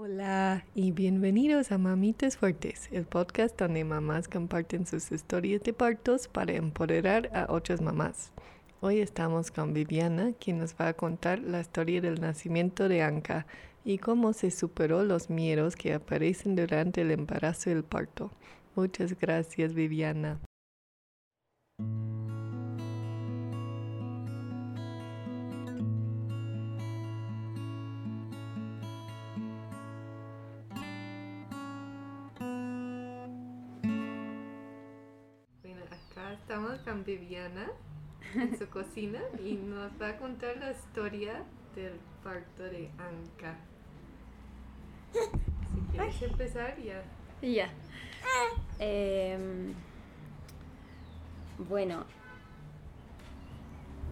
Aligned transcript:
Hola 0.00 0.64
y 0.76 0.92
bienvenidos 0.92 1.72
a 1.72 1.76
Mamitas 1.76 2.36
Fuertes, 2.36 2.88
el 2.92 3.04
podcast 3.04 3.58
donde 3.58 3.82
mamás 3.82 4.28
comparten 4.28 4.86
sus 4.86 5.10
historias 5.10 5.60
de 5.64 5.72
partos 5.72 6.28
para 6.28 6.52
empoderar 6.52 7.28
a 7.34 7.52
otras 7.52 7.80
mamás. 7.80 8.30
Hoy 8.80 9.00
estamos 9.00 9.50
con 9.50 9.74
Viviana, 9.74 10.34
quien 10.38 10.60
nos 10.60 10.76
va 10.76 10.86
a 10.86 10.94
contar 10.94 11.40
la 11.40 11.60
historia 11.60 12.00
del 12.00 12.20
nacimiento 12.20 12.88
de 12.88 13.02
Anka 13.02 13.48
y 13.84 13.98
cómo 13.98 14.34
se 14.34 14.52
superó 14.52 15.02
los 15.02 15.30
miedos 15.30 15.74
que 15.74 15.92
aparecen 15.92 16.54
durante 16.54 17.00
el 17.00 17.10
embarazo 17.10 17.70
y 17.70 17.72
el 17.72 17.82
parto. 17.82 18.30
Muchas 18.76 19.18
gracias, 19.18 19.74
Viviana. 19.74 20.38
Estamos 36.58 36.80
con 36.80 37.04
Viviana 37.04 37.70
en 38.34 38.58
su 38.58 38.68
cocina 38.68 39.20
y 39.44 39.52
nos 39.52 39.92
va 40.02 40.08
a 40.08 40.16
contar 40.16 40.56
la 40.56 40.72
historia 40.72 41.44
del 41.76 41.92
parto 42.24 42.64
de 42.64 42.90
Anka. 42.98 43.56
Si 45.12 45.80
quieres 45.92 46.20
empezar, 46.20 46.76
ya. 46.82 47.04
Ya. 47.42 47.70
Em, 48.80 49.72
bueno, 51.68 52.04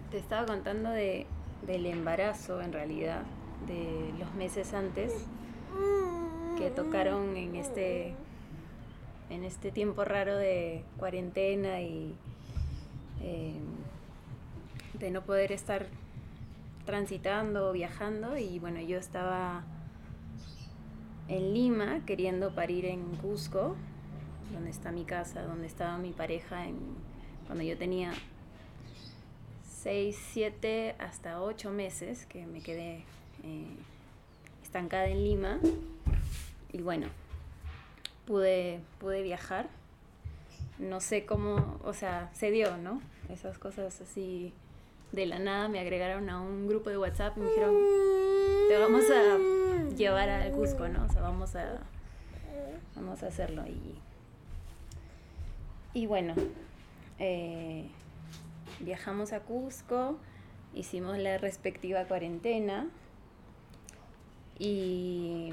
te 0.09 0.17
estaba 0.17 0.45
contando 0.45 0.89
de, 0.91 1.27
del 1.65 1.85
embarazo 1.85 2.61
en 2.61 2.71
realidad, 2.71 3.23
de 3.67 4.13
los 4.17 4.33
meses 4.35 4.73
antes 4.73 5.11
que 6.57 6.69
tocaron 6.69 7.35
en 7.35 7.57
este 7.57 8.15
en 9.29 9.43
este 9.43 9.71
tiempo 9.71 10.05
raro 10.05 10.37
de 10.37 10.85
cuarentena 10.97 11.81
y 11.81 12.15
em, 13.21 13.63
de 14.99 15.11
no 15.11 15.21
poder 15.21 15.51
estar 15.51 15.87
transitando 16.85 17.69
o 17.69 17.73
viajando 17.73 18.37
y 18.37 18.59
bueno 18.59 18.79
yo 18.81 18.97
estaba 18.97 19.63
en 21.27 21.53
Lima 21.53 22.05
queriendo 22.05 22.55
parir 22.55 22.85
en 22.85 23.03
Cusco 23.17 23.75
donde 24.53 24.69
está 24.69 24.91
mi 24.91 25.03
casa 25.03 25.43
donde 25.43 25.67
estaba 25.67 25.97
mi 25.97 26.11
pareja 26.11 26.65
en, 26.65 26.77
cuando 27.45 27.63
yo 27.63 27.77
tenía 27.77 28.13
6, 29.83 30.17
7 30.33 30.95
hasta 30.99 31.41
8 31.41 31.71
meses 31.71 32.25
que 32.25 32.45
me 32.45 32.61
quedé 32.61 33.03
eh, 33.43 33.75
estancada 34.63 35.07
en 35.07 35.23
Lima 35.23 35.59
y 36.71 36.81
bueno 36.81 37.07
pude, 38.27 38.81
pude 38.99 39.23
viajar. 39.23 39.67
No 40.79 40.99
sé 40.99 41.25
cómo, 41.25 41.79
o 41.83 41.93
sea, 41.93 42.29
se 42.33 42.51
dio, 42.51 42.77
¿no? 42.77 43.01
Esas 43.29 43.57
cosas 43.57 43.99
así 44.01 44.53
de 45.11 45.25
la 45.25 45.39
nada 45.39 45.67
me 45.69 45.79
agregaron 45.79 46.29
a 46.29 46.39
un 46.41 46.67
grupo 46.67 46.89
de 46.89 46.97
WhatsApp 46.97 47.37
y 47.37 47.39
me 47.39 47.47
dijeron, 47.47 47.75
te 48.67 48.77
vamos 48.77 49.05
a 49.09 49.37
llevar 49.95 50.29
al 50.29 50.51
Cusco, 50.51 50.87
¿no? 50.87 51.05
O 51.05 51.09
sea, 51.09 51.21
vamos 51.21 51.55
a, 51.55 51.79
vamos 52.95 53.23
a 53.23 53.27
hacerlo. 53.27 53.63
Y, 53.65 53.95
y 55.93 56.05
bueno, 56.05 56.35
eh, 57.19 57.87
viajamos 58.79 59.33
a 59.33 59.39
Cusco, 59.41 60.17
hicimos 60.73 61.17
la 61.17 61.37
respectiva 61.37 62.03
cuarentena 62.05 62.87
y 64.59 65.51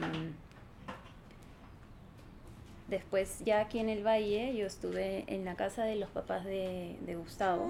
Después 2.88 3.40
ya 3.44 3.60
aquí 3.60 3.78
en 3.78 3.88
el 3.88 4.06
valle 4.06 4.54
yo 4.54 4.66
estuve 4.66 5.24
en 5.26 5.44
la 5.44 5.54
casa 5.54 5.84
de 5.84 5.96
los 5.96 6.10
papás 6.10 6.44
de, 6.44 6.96
de 7.00 7.16
Gustavo. 7.16 7.66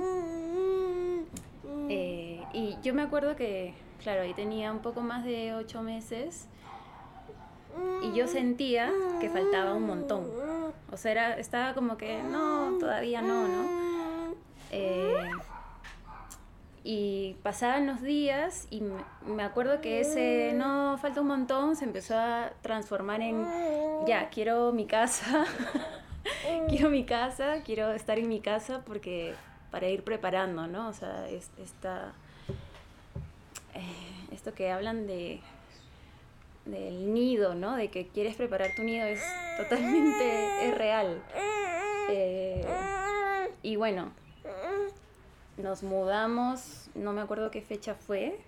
Eh, 1.89 2.43
y 2.53 2.77
yo 2.83 2.95
me 2.95 3.03
acuerdo 3.03 3.37
que, 3.37 3.75
claro, 4.03 4.23
ahí 4.23 4.35
tenía 4.35 4.73
un 4.73 4.81
poco 4.81 5.01
más 5.01 5.25
de 5.25 5.55
ocho 5.55 5.83
meses 5.83 6.49
y 8.03 8.17
yo 8.17 8.27
sentía 8.27 8.91
que 9.21 9.29
faltaba 9.31 9.75
un 9.75 9.87
montón. 9.87 10.27
O 10.93 10.97
sea, 10.97 11.13
era, 11.13 11.39
estaba 11.39 11.75
como 11.75 11.97
que, 11.97 12.23
no, 12.23 12.79
todavía 12.79 13.23
no, 13.23 13.49
¿no? 13.49 14.35
Eh, 14.71 15.31
y 16.87 17.37
pasaban 17.43 17.87
los 17.87 18.03
días 18.03 18.69
y 18.71 18.83
me 19.27 19.43
acuerdo 19.43 19.81
que 19.81 20.01
ese 20.01 20.53
no 20.55 20.99
falta 20.99 21.23
un 21.23 21.29
montón 21.29 21.77
se 21.77 21.87
empezó 21.87 22.15
a 22.15 22.53
transformar 22.61 23.23
en 23.23 23.47
ya, 24.07 24.29
quiero 24.29 24.71
mi 24.71 24.85
casa, 24.85 25.47
quiero 26.69 26.91
mi 26.91 27.05
casa, 27.05 27.63
quiero 27.65 27.91
estar 27.93 28.19
en 28.19 28.29
mi 28.29 28.41
casa 28.41 28.83
porque 28.85 29.35
para 29.71 29.89
ir 29.89 30.05
preparando, 30.05 30.67
¿no? 30.67 30.89
O 30.89 30.93
sea, 30.93 31.27
es, 31.31 31.51
eh, 33.75 33.81
esto 34.31 34.53
que 34.53 34.71
hablan 34.71 35.07
de 35.07 35.41
del 36.67 37.15
nido, 37.15 37.55
¿no? 37.55 37.77
De 37.77 37.89
que 37.89 38.09
quieres 38.09 38.37
preparar 38.37 38.75
tu 38.77 38.83
nido 38.83 39.07
es 39.07 39.23
totalmente 39.57 40.69
es 40.69 40.77
real. 40.77 41.23
Eh, 42.11 42.67
y 43.63 43.77
bueno, 43.77 44.13
nos 45.57 45.83
mudamos, 45.83 46.89
no 46.95 47.13
me 47.13 47.21
acuerdo 47.21 47.51
qué 47.51 47.63
fecha 47.63 47.95
fue. 47.95 48.39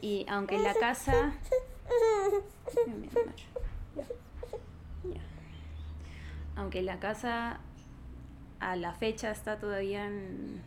Y 0.00 0.26
aunque 0.28 0.58
la 0.58 0.74
casa... 0.74 1.32
Aunque 6.56 6.82
la 6.82 7.00
casa 7.00 7.58
a 8.60 8.76
la 8.76 8.92
fecha 8.94 9.30
está 9.30 9.58
todavía 9.58 10.06
en, 10.06 10.62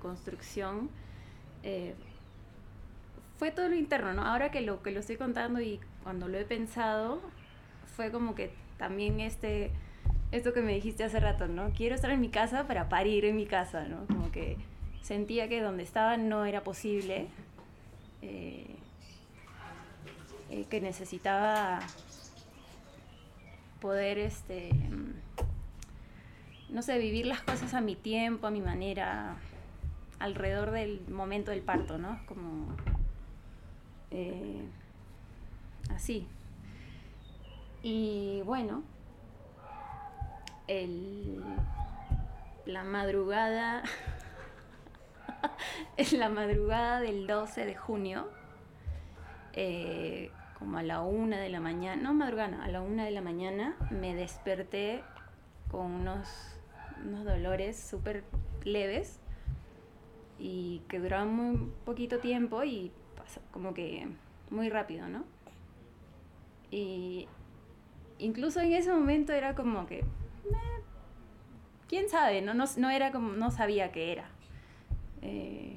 construcción, 0.00 0.90
eh, 1.62 1.94
fue 3.38 3.50
todo 3.50 3.68
lo 3.68 3.74
interno, 3.74 4.14
¿no? 4.14 4.22
Ahora 4.22 4.50
que 4.50 4.60
lo, 4.62 4.82
que 4.82 4.90
lo 4.90 5.00
estoy 5.00 5.16
contando 5.16 5.60
y 5.60 5.80
cuando 6.02 6.28
lo 6.28 6.38
he 6.38 6.44
pensado, 6.44 7.20
fue 7.94 8.10
como 8.10 8.34
que 8.34 8.52
también 8.78 9.20
este 9.20 9.70
esto 10.30 10.52
que 10.52 10.60
me 10.60 10.74
dijiste 10.74 11.04
hace 11.04 11.20
rato, 11.20 11.48
¿no? 11.48 11.70
Quiero 11.70 11.94
estar 11.94 12.10
en 12.10 12.20
mi 12.20 12.28
casa 12.28 12.66
para 12.66 12.88
parir 12.88 13.24
en 13.24 13.36
mi 13.36 13.46
casa, 13.46 13.84
¿no? 13.84 14.06
Como 14.06 14.30
que 14.30 14.56
sentía 15.02 15.48
que 15.48 15.62
donde 15.62 15.82
estaba 15.82 16.16
no 16.16 16.44
era 16.44 16.62
posible, 16.62 17.28
eh, 18.20 18.66
eh, 20.50 20.66
que 20.68 20.80
necesitaba 20.80 21.80
poder, 23.80 24.18
este, 24.18 24.70
no 26.68 26.82
sé, 26.82 26.98
vivir 26.98 27.26
las 27.26 27.40
cosas 27.40 27.72
a 27.74 27.80
mi 27.80 27.96
tiempo, 27.96 28.46
a 28.46 28.50
mi 28.50 28.60
manera, 28.60 29.36
alrededor 30.18 30.72
del 30.72 31.00
momento 31.08 31.52
del 31.52 31.62
parto, 31.62 31.96
¿no? 31.96 32.20
Como 32.26 32.76
eh, 34.10 34.62
así. 35.90 36.26
Y 37.82 38.42
bueno, 38.44 38.82
el, 40.68 41.42
la 42.66 42.84
madrugada, 42.84 43.82
en 45.96 46.18
la 46.18 46.28
madrugada 46.28 47.00
del 47.00 47.26
12 47.26 47.64
de 47.64 47.74
junio, 47.74 48.28
eh, 49.54 50.30
como 50.58 50.78
a 50.78 50.82
la 50.82 51.00
una 51.00 51.38
de 51.38 51.48
la 51.48 51.60
mañana, 51.60 52.00
no 52.00 52.14
madrugada, 52.14 52.62
a 52.62 52.68
la 52.68 52.80
una 52.80 53.04
de 53.04 53.10
la 53.10 53.22
mañana 53.22 53.76
me 53.90 54.14
desperté 54.14 55.02
con 55.70 55.86
unos, 55.86 56.28
unos 57.04 57.24
dolores 57.24 57.78
súper 57.78 58.24
leves 58.64 59.20
y 60.38 60.82
que 60.88 60.98
duraban 60.98 61.32
muy 61.32 61.72
poquito 61.84 62.18
tiempo 62.18 62.62
y 62.64 62.92
como 63.52 63.74
que 63.74 64.08
muy 64.50 64.68
rápido, 64.68 65.08
¿no? 65.08 65.24
Y 66.70 67.28
incluso 68.18 68.60
en 68.60 68.72
ese 68.72 68.92
momento 68.92 69.32
era 69.32 69.54
como 69.54 69.86
que 69.86 70.04
quién 71.88 72.08
sabe, 72.08 72.42
no, 72.42 72.54
no, 72.54 72.90
era 72.90 73.12
como, 73.12 73.32
no 73.32 73.50
sabía 73.50 73.92
qué 73.92 74.12
era. 74.12 74.28
Eh, 75.22 75.76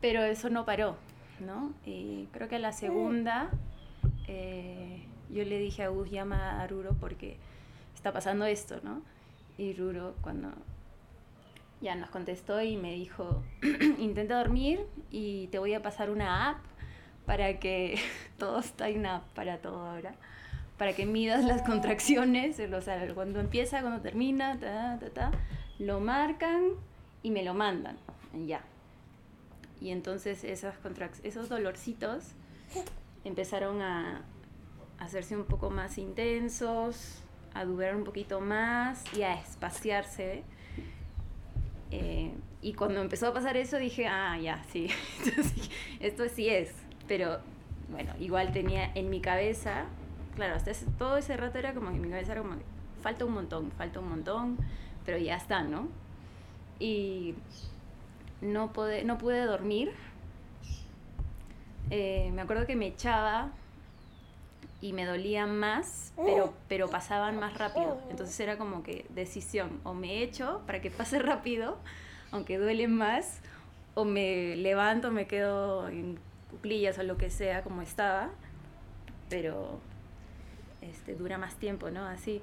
pero 0.00 0.22
eso 0.22 0.50
no 0.50 0.64
paró, 0.64 0.96
¿no? 1.40 1.72
creo 2.32 2.48
que 2.48 2.58
la 2.58 2.72
segunda 2.72 3.50
eh, 4.28 5.02
yo 5.28 5.44
le 5.44 5.58
dije 5.58 5.82
a 5.82 5.88
Gus, 5.88 6.10
llama 6.10 6.60
a 6.60 6.66
Ruro 6.66 6.94
porque 6.98 7.36
está 7.94 8.12
pasando 8.12 8.46
esto, 8.46 8.80
¿no? 8.82 9.02
Y 9.58 9.74
Ruro 9.74 10.14
cuando 10.22 10.50
ya 11.80 11.94
nos 11.96 12.10
contestó 12.10 12.62
y 12.62 12.76
me 12.76 12.92
dijo, 12.92 13.42
intenta 13.98 14.38
dormir 14.38 14.86
y 15.10 15.48
te 15.48 15.58
voy 15.58 15.74
a 15.74 15.82
pasar 15.82 16.10
una 16.10 16.50
app 16.50 16.58
para 17.26 17.58
que 17.58 17.98
todo 18.38 18.60
está 18.60 18.88
en 18.88 19.00
una 19.00 19.16
app 19.16 19.24
para 19.34 19.58
todo 19.58 19.86
ahora 19.86 20.14
para 20.80 20.94
que 20.94 21.04
midas 21.04 21.44
las 21.44 21.60
contracciones, 21.60 22.58
o 22.58 22.80
sea, 22.80 23.06
cuando 23.12 23.38
empieza, 23.38 23.82
cuando 23.82 24.00
termina, 24.00 24.58
ta, 24.58 24.98
ta, 24.98 25.10
ta, 25.10 25.30
lo 25.78 26.00
marcan 26.00 26.70
y 27.22 27.30
me 27.30 27.44
lo 27.44 27.52
mandan, 27.52 27.98
ya. 28.46 28.62
Y 29.78 29.90
entonces 29.90 30.42
esas 30.42 30.74
esos 31.22 31.50
dolorcitos 31.50 32.28
empezaron 33.24 33.82
a 33.82 34.22
hacerse 34.98 35.36
un 35.36 35.44
poco 35.44 35.68
más 35.68 35.98
intensos, 35.98 37.22
a 37.52 37.66
durar 37.66 37.94
un 37.94 38.04
poquito 38.04 38.40
más 38.40 39.04
y 39.14 39.20
a 39.20 39.34
espaciarse. 39.34 40.44
Eh, 41.90 42.32
y 42.62 42.72
cuando 42.72 43.02
empezó 43.02 43.26
a 43.26 43.34
pasar 43.34 43.58
eso 43.58 43.76
dije, 43.76 44.06
ah, 44.06 44.38
ya, 44.38 44.64
sí, 44.72 44.88
esto 46.00 46.26
sí 46.30 46.48
es. 46.48 46.72
Pero 47.06 47.38
bueno, 47.90 48.14
igual 48.18 48.50
tenía 48.52 48.90
en 48.94 49.10
mi 49.10 49.20
cabeza, 49.20 49.84
claro, 50.34 50.54
hasta 50.54 50.72
todo 50.98 51.16
ese 51.16 51.36
rato 51.36 51.58
era 51.58 51.74
como 51.74 51.90
que 51.90 51.98
mi 51.98 52.08
cabeza 52.08 52.32
era 52.32 52.42
como, 52.42 52.56
falta 53.02 53.24
un 53.24 53.32
montón, 53.32 53.70
falta 53.72 54.00
un 54.00 54.08
montón, 54.08 54.58
pero 55.04 55.18
ya 55.18 55.36
está, 55.36 55.62
¿no? 55.62 55.88
Y 56.78 57.34
no, 58.40 58.72
pude, 58.72 59.04
no 59.04 59.18
pude 59.18 59.44
dormir. 59.44 59.92
Eh, 61.90 62.30
me 62.32 62.42
acuerdo 62.42 62.66
que 62.66 62.76
me 62.76 62.86
echaba 62.86 63.50
y 64.80 64.92
me 64.92 65.04
dolía 65.04 65.46
más, 65.46 66.12
pero, 66.16 66.54
pero 66.68 66.88
pasaban 66.88 67.38
más 67.38 67.58
rápido. 67.58 68.00
Entonces 68.10 68.38
era 68.40 68.56
como 68.56 68.82
que 68.82 69.06
decisión, 69.10 69.80
o 69.84 69.92
me 69.92 70.22
echo 70.22 70.62
para 70.66 70.80
que 70.80 70.90
pase 70.90 71.18
rápido, 71.20 71.78
aunque 72.30 72.58
duele 72.58 72.88
más, 72.88 73.40
o 73.94 74.04
me 74.04 74.56
levanto, 74.56 75.10
me 75.10 75.26
quedo 75.26 75.88
en 75.88 76.18
cuclillas 76.50 76.98
o 76.98 77.02
lo 77.02 77.16
que 77.16 77.30
sea 77.30 77.62
como 77.62 77.82
estaba, 77.82 78.30
pero 79.28 79.80
este, 80.80 81.14
dura 81.14 81.38
más 81.38 81.56
tiempo, 81.56 81.90
¿no? 81.90 82.06
Así. 82.06 82.40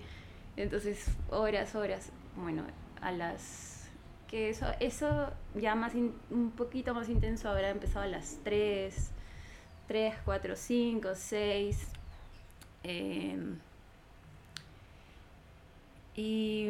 Entonces, 0.55 1.05
horas, 1.29 1.75
horas. 1.75 2.11
Bueno, 2.35 2.63
a 3.01 3.11
las... 3.11 3.89
que 4.27 4.49
eso, 4.49 4.65
eso 4.79 5.31
ya 5.55 5.75
más 5.75 5.93
un 5.95 6.51
poquito 6.55 6.93
más 6.93 7.09
intenso 7.09 7.49
habrá 7.49 7.69
empezado 7.69 8.05
a 8.05 8.07
las 8.07 8.39
3, 8.43 9.11
3, 9.87 10.15
4, 10.25 10.55
5, 10.55 11.09
6. 11.15 11.87
y 16.15 16.69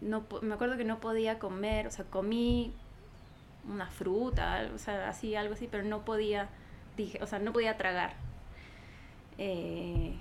no, 0.00 0.24
me 0.42 0.54
acuerdo 0.54 0.76
que 0.76 0.84
no 0.84 1.00
podía 1.00 1.38
comer, 1.38 1.86
o 1.86 1.90
sea, 1.90 2.04
comí 2.04 2.72
una 3.68 3.86
fruta, 3.86 4.70
o 4.74 4.78
sea, 4.78 5.08
así, 5.08 5.34
algo 5.34 5.54
así, 5.54 5.68
pero 5.70 5.84
no 5.84 6.04
podía, 6.04 6.48
dije, 6.96 7.18
o 7.22 7.26
sea, 7.26 7.38
no 7.38 7.52
podía 7.52 7.76
tragar. 7.76 8.14
Eh, 9.38 10.14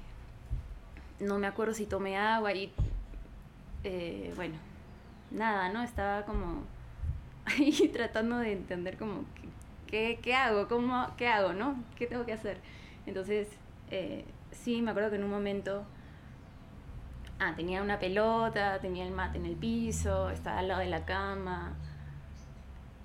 no 1.20 1.38
me 1.40 1.48
acuerdo 1.48 1.74
si 1.74 1.86
tomé 1.86 2.18
agua 2.18 2.54
y, 2.54 2.72
eh, 3.84 4.34
bueno, 4.36 4.56
nada, 5.32 5.70
¿no? 5.70 5.84
Estaba 5.84 6.26
como 6.26 6.64
ahí 7.46 7.90
tratando 7.94 8.38
de 8.38 8.54
entender 8.54 8.98
como, 8.98 9.26
¿qué, 9.88 10.20
qué 10.22 10.36
hago? 10.36 10.68
¿Cómo, 10.68 11.08
¿Qué 11.18 11.28
hago, 11.28 11.54
no? 11.54 11.84
¿Qué 11.96 12.08
tengo 12.08 12.26
que 12.26 12.34
hacer? 12.34 12.58
Entonces, 13.06 13.50
eh, 13.92 14.26
sí, 14.52 14.82
me 14.82 14.92
acuerdo 14.92 15.10
que 15.10 15.18
en 15.18 15.24
un 15.24 15.32
momento 15.32 15.86
ah, 17.40 17.54
tenía 17.56 17.82
una 17.82 18.00
pelota, 18.00 18.80
tenía 18.80 19.06
el 19.06 19.12
mate 19.12 19.38
en 19.38 19.46
el 19.46 19.56
piso, 19.56 20.30
estaba 20.30 20.60
al 20.60 20.68
lado 20.68 20.82
de 20.82 20.88
la 20.88 21.06
cama. 21.06 21.76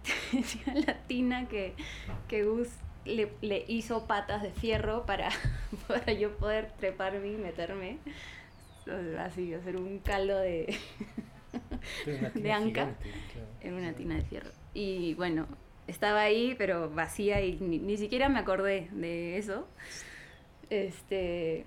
tenía 0.30 0.86
la 0.86 0.94
tina 1.06 1.48
que, 1.48 1.74
que 2.28 2.44
Gus 2.44 2.68
le, 3.04 3.32
le, 3.40 3.64
hizo 3.68 4.06
patas 4.06 4.42
de 4.42 4.50
fierro 4.50 5.06
para, 5.06 5.30
para 5.88 6.12
yo 6.12 6.36
poder 6.36 6.70
treparme 6.78 7.28
y 7.28 7.36
meterme. 7.36 7.98
Así, 9.18 9.52
hacer 9.52 9.76
un 9.76 9.98
caldo 9.98 10.38
de, 10.38 10.74
de 12.34 12.52
anca 12.52 12.94
en 13.60 13.74
una 13.74 13.92
tina 13.92 14.14
de 14.14 14.22
fierro. 14.22 14.50
Y 14.72 15.14
bueno, 15.14 15.46
estaba 15.86 16.20
ahí, 16.20 16.54
pero 16.56 16.90
vacía 16.90 17.42
y 17.42 17.58
ni, 17.60 17.78
ni 17.78 17.96
siquiera 17.96 18.28
me 18.28 18.38
acordé 18.38 18.88
de 18.92 19.36
eso. 19.38 19.66
Este, 20.70 21.64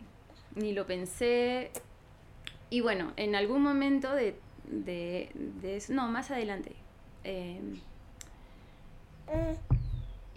ni 0.56 0.74
lo 0.74 0.86
pensé. 0.86 1.72
Y 2.69 2.81
bueno, 2.81 3.13
en 3.18 3.36
algún 3.36 3.62
momento 3.62 4.13
de, 4.16 4.36
de, 4.66 5.30
eso, 5.63 5.94
no, 5.94 6.07
más 6.07 6.31
adelante. 6.31 6.72
Em, 7.24 7.80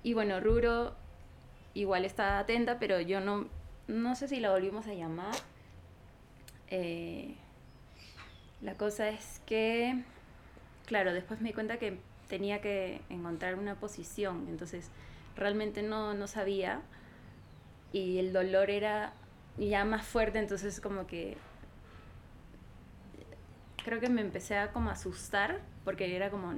y 0.05 0.13
bueno, 0.13 0.39
Ruro 0.39 0.95
igual 1.73 2.05
estaba 2.05 2.39
atenta, 2.39 2.79
pero 2.79 3.01
yo 3.01 3.21
no, 3.21 3.49
no 3.89 4.15
sé 4.15 4.29
si 4.29 4.39
la 4.39 4.51
volvimos 4.51 4.87
a 4.87 4.95
llamar. 4.95 5.35
Eh, 6.69 7.35
la 8.61 8.75
cosa 8.75 9.09
es 9.09 9.41
que, 9.47 10.05
claro, 10.87 11.13
después 11.13 11.41
me 11.41 11.49
di 11.49 11.55
cuenta 11.55 11.79
que 11.79 11.99
tenía 12.29 12.61
que 12.61 13.01
encontrar 13.09 13.57
una 13.57 13.77
posición, 13.77 14.47
entonces 14.49 14.91
realmente 15.37 15.83
no, 15.83 16.15
no 16.15 16.27
sabía 16.27 16.83
y 17.93 18.19
el 18.19 18.33
dolor 18.33 18.71
era 18.71 19.15
ya 19.57 19.85
más 19.85 20.07
fuerte, 20.07 20.39
entonces 20.39 20.81
como 20.81 21.07
que 21.07 21.39
creo 23.85 24.01
que 24.01 24.11
me 24.11 24.21
empecé 24.21 24.59
a 24.59 24.73
como 24.73 24.91
asustar 24.91 25.61
porque 25.85 26.15
era 26.15 26.31
como 26.31 26.53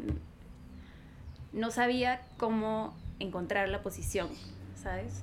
no 1.53 1.71
sabía 1.71 2.23
cómo 2.39 2.95
encontrar 3.19 3.69
la 3.69 3.83
posición, 3.83 4.29
¿sabes? 4.75 5.23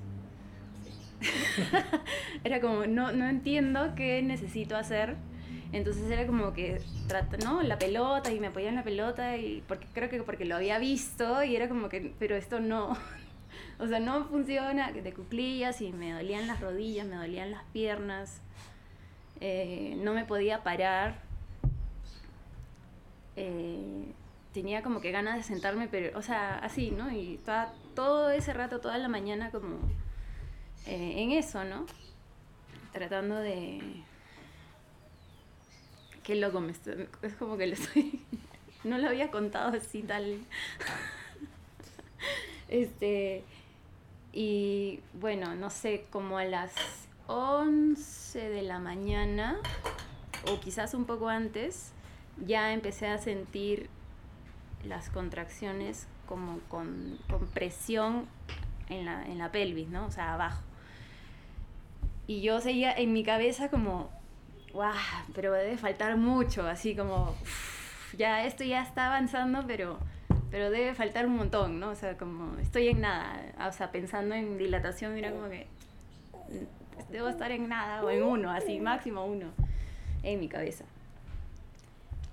era 2.44 2.60
como 2.60 2.86
no, 2.86 3.12
no 3.12 3.28
entiendo 3.28 3.94
qué 3.96 4.22
necesito 4.22 4.76
hacer. 4.76 5.16
Entonces 5.72 6.10
era 6.12 6.28
como 6.28 6.54
que 6.54 6.82
trata, 7.08 7.38
¿no? 7.38 7.64
La 7.64 7.80
pelota 7.80 8.32
y 8.32 8.40
me 8.40 8.48
apoyaba 8.48 8.70
en 8.70 8.76
la 8.76 8.84
pelota 8.84 9.38
y 9.38 9.64
porque 9.68 9.88
creo 9.92 10.10
que 10.10 10.22
porque 10.22 10.46
lo 10.46 10.56
había 10.56 10.78
visto 10.78 11.44
y 11.44 11.56
era 11.56 11.68
como 11.68 11.90
que 11.90 12.14
pero 12.20 12.36
esto 12.36 12.60
no 12.60 12.96
o 13.80 13.88
sea, 13.88 14.00
no 14.00 14.26
funciona 14.26 14.92
de 14.92 15.14
cuclillas 15.14 15.82
y 15.82 15.92
me 15.92 16.14
dolían 16.14 16.48
las 16.48 16.60
rodillas, 16.62 17.08
me 17.08 17.16
dolían 17.16 17.52
las 17.52 17.64
piernas, 17.74 18.42
eh, 19.40 19.96
no 19.98 20.14
me 20.14 20.26
podía 20.26 20.64
parar 20.64 21.16
eh, 23.36 24.03
tenía 24.54 24.84
como 24.84 25.02
que 25.02 25.12
ganas 25.12 25.36
de 25.36 25.44
sentarme, 25.44 25.88
pero, 25.88 26.18
o 26.18 26.22
sea, 26.22 26.60
así, 26.60 26.92
¿no? 26.92 27.12
Y 27.12 27.36
estaba 27.36 27.74
todo 27.96 28.30
ese 28.30 28.54
rato, 28.54 28.80
toda 28.80 28.98
la 28.98 29.08
mañana 29.10 29.50
como 29.52 29.80
eh, 30.86 31.14
en 31.18 31.32
eso, 31.32 31.64
¿no? 31.64 31.86
Tratando 32.92 33.36
de... 33.38 33.82
Qué 36.24 36.36
loco 36.36 36.62
me 36.62 36.72
estoy... 36.72 37.10
Es 37.22 37.34
como 37.34 37.58
que 37.58 37.68
lo 37.68 37.74
estoy... 37.74 38.22
no 38.84 38.98
lo 38.98 39.10
había 39.10 39.32
contado 39.32 39.76
así 39.76 40.04
tal... 40.04 40.40
este... 42.70 43.44
Y 44.32 45.00
bueno, 45.14 45.56
no 45.56 45.70
sé, 45.70 46.06
como 46.10 46.38
a 46.38 46.46
las 46.46 46.74
11 47.28 48.50
de 48.50 48.62
la 48.64 48.80
mañana, 48.80 49.60
o 50.52 50.60
quizás 50.60 50.96
un 50.96 51.06
poco 51.06 51.30
antes, 51.30 51.92
ya 52.44 52.74
empecé 52.74 53.08
a 53.08 53.20
sentir 53.20 53.90
las 54.84 55.10
contracciones 55.10 56.08
como 56.28 56.60
con, 56.70 57.18
presión 57.54 58.26
en 58.90 59.06
la, 59.06 59.26
en 59.26 59.38
la, 59.38 59.52
pelvis, 59.52 59.90
¿no? 59.90 60.06
O 60.06 60.12
sea, 60.12 60.34
abajo. 60.34 60.62
Y 62.28 62.42
yo 62.42 62.62
seguía 62.62 62.94
en 62.94 63.14
mi 63.14 63.24
cabeza 63.24 63.70
como, 63.70 64.10
¡guau! 64.74 64.94
Pero 65.34 65.52
debe 65.54 65.78
faltar 65.78 66.18
mucho, 66.18 66.68
así 66.68 66.96
como, 66.96 67.36
ya 68.18 68.46
esto 68.46 68.64
ya 68.64 68.82
está 68.82 69.08
avanzando, 69.08 69.64
pero, 69.68 70.00
pero 70.52 70.70
debe 70.70 70.94
faltar 70.94 71.26
un 71.26 71.38
montón, 71.38 71.80
¿no? 71.80 71.90
O 71.90 71.96
sea, 71.96 72.18
como, 72.18 72.58
estoy 72.60 72.88
en 72.90 73.02
nada. 73.02 73.42
O 73.68 73.72
sea, 73.72 73.92
pensando 73.92 74.36
en 74.36 74.58
dilatación, 74.58 75.14
mira 75.14 75.32
como 75.32 75.50
que, 75.50 75.68
debo 77.10 77.28
estar 77.28 77.52
en 77.52 77.68
nada 77.68 78.04
o 78.04 78.10
en 78.10 78.24
uno, 78.24 78.52
así, 78.52 78.80
máximo 78.80 79.26
uno, 79.26 79.48
en 80.24 80.40
mi 80.40 80.48
cabeza. 80.48 80.86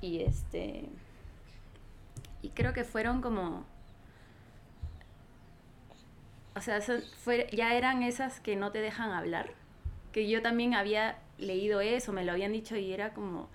Y 0.00 0.22
este. 0.22 0.88
Y 2.42 2.50
creo 2.50 2.72
que 2.72 2.84
fueron 2.84 3.20
como. 3.20 3.64
O 6.56 6.60
sea, 6.60 6.80
fue, 7.18 7.48
ya 7.52 7.74
eran 7.74 8.02
esas 8.02 8.40
que 8.40 8.56
no 8.56 8.72
te 8.72 8.80
dejan 8.80 9.10
hablar. 9.10 9.52
Que 10.12 10.28
yo 10.28 10.42
también 10.42 10.74
había 10.74 11.18
leído 11.38 11.80
eso, 11.80 12.12
me 12.12 12.24
lo 12.24 12.32
habían 12.32 12.52
dicho 12.52 12.76
y 12.76 12.92
era 12.92 13.14
como. 13.14 13.48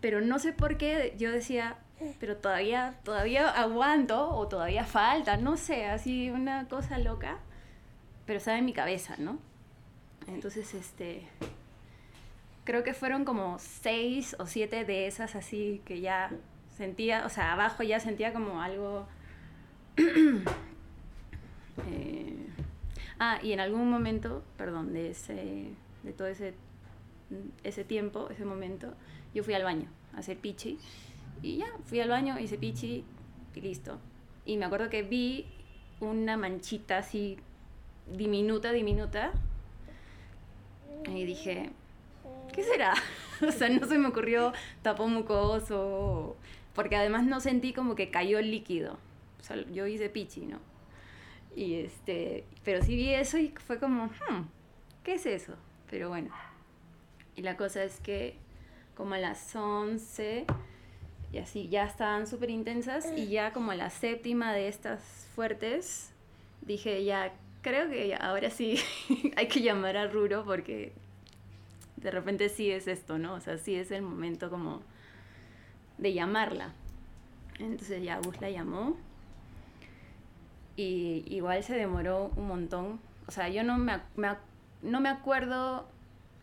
Pero 0.00 0.20
no 0.20 0.38
sé 0.38 0.52
por 0.52 0.76
qué 0.76 1.14
yo 1.18 1.30
decía, 1.30 1.78
pero 2.20 2.36
todavía, 2.36 2.98
todavía 3.02 3.48
aguanto 3.48 4.30
o 4.30 4.48
todavía 4.48 4.84
falta, 4.84 5.36
no 5.36 5.56
sé, 5.56 5.86
así 5.86 6.30
una 6.30 6.68
cosa 6.68 6.98
loca. 6.98 7.38
Pero 8.26 8.38
estaba 8.38 8.58
en 8.58 8.64
mi 8.64 8.72
cabeza, 8.72 9.16
¿no? 9.18 9.38
Entonces, 10.26 10.74
este 10.74 11.28
creo 12.66 12.82
que 12.82 12.92
fueron 12.92 13.24
como 13.24 13.58
seis 13.58 14.36
o 14.38 14.46
siete 14.46 14.84
de 14.84 15.06
esas 15.06 15.36
así 15.36 15.80
que 15.86 16.00
ya 16.00 16.30
sentía, 16.76 17.24
o 17.26 17.28
sea, 17.28 17.52
abajo 17.52 17.82
ya 17.82 18.00
sentía 18.00 18.32
como 18.32 18.60
algo... 18.60 19.06
Eh, 21.90 22.46
ah, 23.18 23.38
y 23.42 23.52
en 23.52 23.60
algún 23.60 23.90
momento, 23.90 24.42
perdón, 24.56 24.94
de, 24.94 25.10
ese, 25.10 25.68
de 26.02 26.12
todo 26.14 26.26
ese, 26.26 26.54
ese 27.64 27.84
tiempo, 27.84 28.30
ese 28.30 28.46
momento, 28.46 28.94
yo 29.34 29.44
fui 29.44 29.52
al 29.52 29.62
baño 29.62 29.86
a 30.14 30.20
hacer 30.20 30.38
pichi. 30.38 30.78
Y 31.42 31.58
ya, 31.58 31.66
fui 31.84 32.00
al 32.00 32.08
baño, 32.08 32.38
hice 32.38 32.56
pichi 32.56 33.04
y 33.54 33.60
listo. 33.60 33.98
Y 34.46 34.56
me 34.56 34.64
acuerdo 34.64 34.88
que 34.88 35.02
vi 35.02 35.44
una 36.00 36.38
manchita 36.38 36.96
así 36.96 37.36
diminuta, 38.06 38.72
diminuta. 38.72 39.32
Y 41.06 41.24
dije, 41.24 41.70
¿qué 42.52 42.62
será? 42.62 42.94
o 43.46 43.52
sea, 43.52 43.68
no 43.68 43.86
se 43.86 43.98
me 43.98 44.08
ocurrió 44.08 44.52
tapón 44.82 45.12
mucoso, 45.12 46.36
porque 46.76 46.94
además 46.94 47.24
no 47.24 47.40
sentí 47.40 47.72
como 47.72 47.96
que 47.96 48.10
cayó 48.10 48.38
el 48.38 48.50
líquido. 48.52 48.98
O 49.40 49.42
sea, 49.42 49.56
yo 49.72 49.86
hice 49.86 50.10
pichi, 50.10 50.42
¿no? 50.42 50.58
Y 51.56 51.76
este, 51.76 52.44
pero 52.64 52.82
sí 52.82 52.94
vi 52.94 53.14
eso 53.14 53.38
y 53.38 53.48
fue 53.48 53.80
como, 53.80 54.04
hmm, 54.04 54.44
¿qué 55.02 55.14
es 55.14 55.24
eso? 55.24 55.54
Pero 55.90 56.10
bueno. 56.10 56.30
Y 57.34 57.42
la 57.42 57.56
cosa 57.56 57.82
es 57.82 57.98
que 58.00 58.36
como 58.94 59.14
a 59.14 59.18
las 59.18 59.56
11 59.56 60.44
y 61.32 61.38
así 61.38 61.68
ya 61.68 61.84
estaban 61.84 62.26
súper 62.26 62.50
intensas 62.50 63.10
y 63.16 63.28
ya 63.28 63.52
como 63.52 63.72
a 63.72 63.74
la 63.74 63.90
séptima 63.90 64.52
de 64.52 64.68
estas 64.68 65.02
fuertes 65.34 66.12
dije 66.62 67.04
ya 67.04 67.32
creo 67.60 67.90
que 67.90 68.14
ahora 68.14 68.48
sí 68.48 68.78
hay 69.36 69.48
que 69.48 69.60
llamar 69.60 69.96
a 69.96 70.06
Ruro 70.06 70.44
porque 70.44 70.92
de 71.96 72.10
repente 72.10 72.48
sí 72.48 72.70
es 72.70 72.86
esto, 72.86 73.18
¿no? 73.18 73.34
O 73.34 73.40
sea, 73.40 73.58
sí 73.58 73.74
es 73.74 73.90
el 73.90 74.02
momento 74.02 74.50
como 74.50 74.82
de 75.98 76.12
llamarla. 76.12 76.72
Entonces 77.58 78.02
ya 78.02 78.18
Gus 78.18 78.40
la 78.40 78.50
llamó 78.50 78.96
y 80.76 81.24
igual 81.28 81.62
se 81.64 81.74
demoró 81.74 82.30
un 82.36 82.48
montón. 82.48 83.00
O 83.26 83.30
sea, 83.30 83.48
yo 83.48 83.64
no 83.64 83.78
me, 83.78 83.98
no 84.82 85.00
me 85.00 85.08
acuerdo 85.08 85.88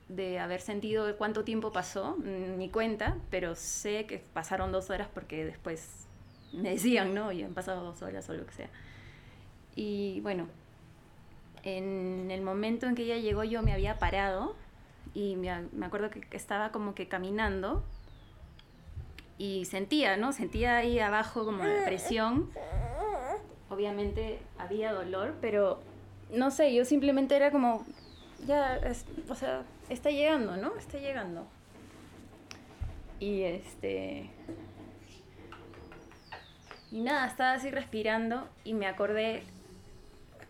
de 0.09 0.39
haber 0.39 0.61
sentido 0.61 1.15
cuánto 1.17 1.43
tiempo 1.43 1.71
pasó, 1.71 2.17
ni 2.17 2.69
cuenta, 2.69 3.17
pero 3.29 3.55
sé 3.55 4.05
que 4.05 4.19
pasaron 4.19 4.71
dos 4.71 4.89
horas 4.89 5.07
porque 5.13 5.45
después 5.45 6.07
me 6.51 6.71
decían, 6.71 7.13
¿no? 7.13 7.31
Y 7.31 7.43
han 7.43 7.53
pasado 7.53 7.83
dos 7.83 8.01
horas 8.01 8.27
o 8.29 8.33
lo 8.33 8.45
que 8.45 8.53
sea. 8.53 8.69
Y 9.75 10.19
bueno, 10.21 10.47
en 11.63 12.29
el 12.29 12.41
momento 12.41 12.85
en 12.85 12.95
que 12.95 13.03
ella 13.03 13.17
llegó 13.17 13.43
yo 13.43 13.63
me 13.63 13.73
había 13.73 13.97
parado 13.97 14.55
y 15.13 15.35
me, 15.35 15.49
acuerdo 15.51 16.09
que, 16.09 16.25
estaba 16.31 16.71
como 16.71 16.93
que 16.95 17.07
caminando 17.07 17.83
y 19.37 19.65
sentía, 19.65 20.17
¿no? 20.17 20.31
Sentía 20.33 20.77
ahí 20.77 20.99
abajo 20.99 21.45
como 21.45 21.63
la 21.63 21.85
presión. 21.85 22.49
Obviamente 23.69 24.39
había 24.57 24.93
dolor, 24.93 25.35
pero 25.41 25.81
no 26.31 26.51
sé, 26.51 26.73
yo 26.73 26.85
simplemente 26.85 27.35
era 27.35 27.51
como, 27.51 27.85
ya, 28.45 28.79
o 29.29 29.35
sea, 29.35 29.63
está 29.89 30.09
llegando, 30.09 30.57
¿no? 30.57 30.75
Está 30.75 30.97
llegando. 30.97 31.47
Y 33.19 33.43
este... 33.43 34.29
Y 36.91 37.01
nada, 37.01 37.25
estaba 37.25 37.53
así 37.53 37.71
respirando 37.71 38.47
y 38.63 38.75
me 38.75 38.85
acordé 38.85 39.41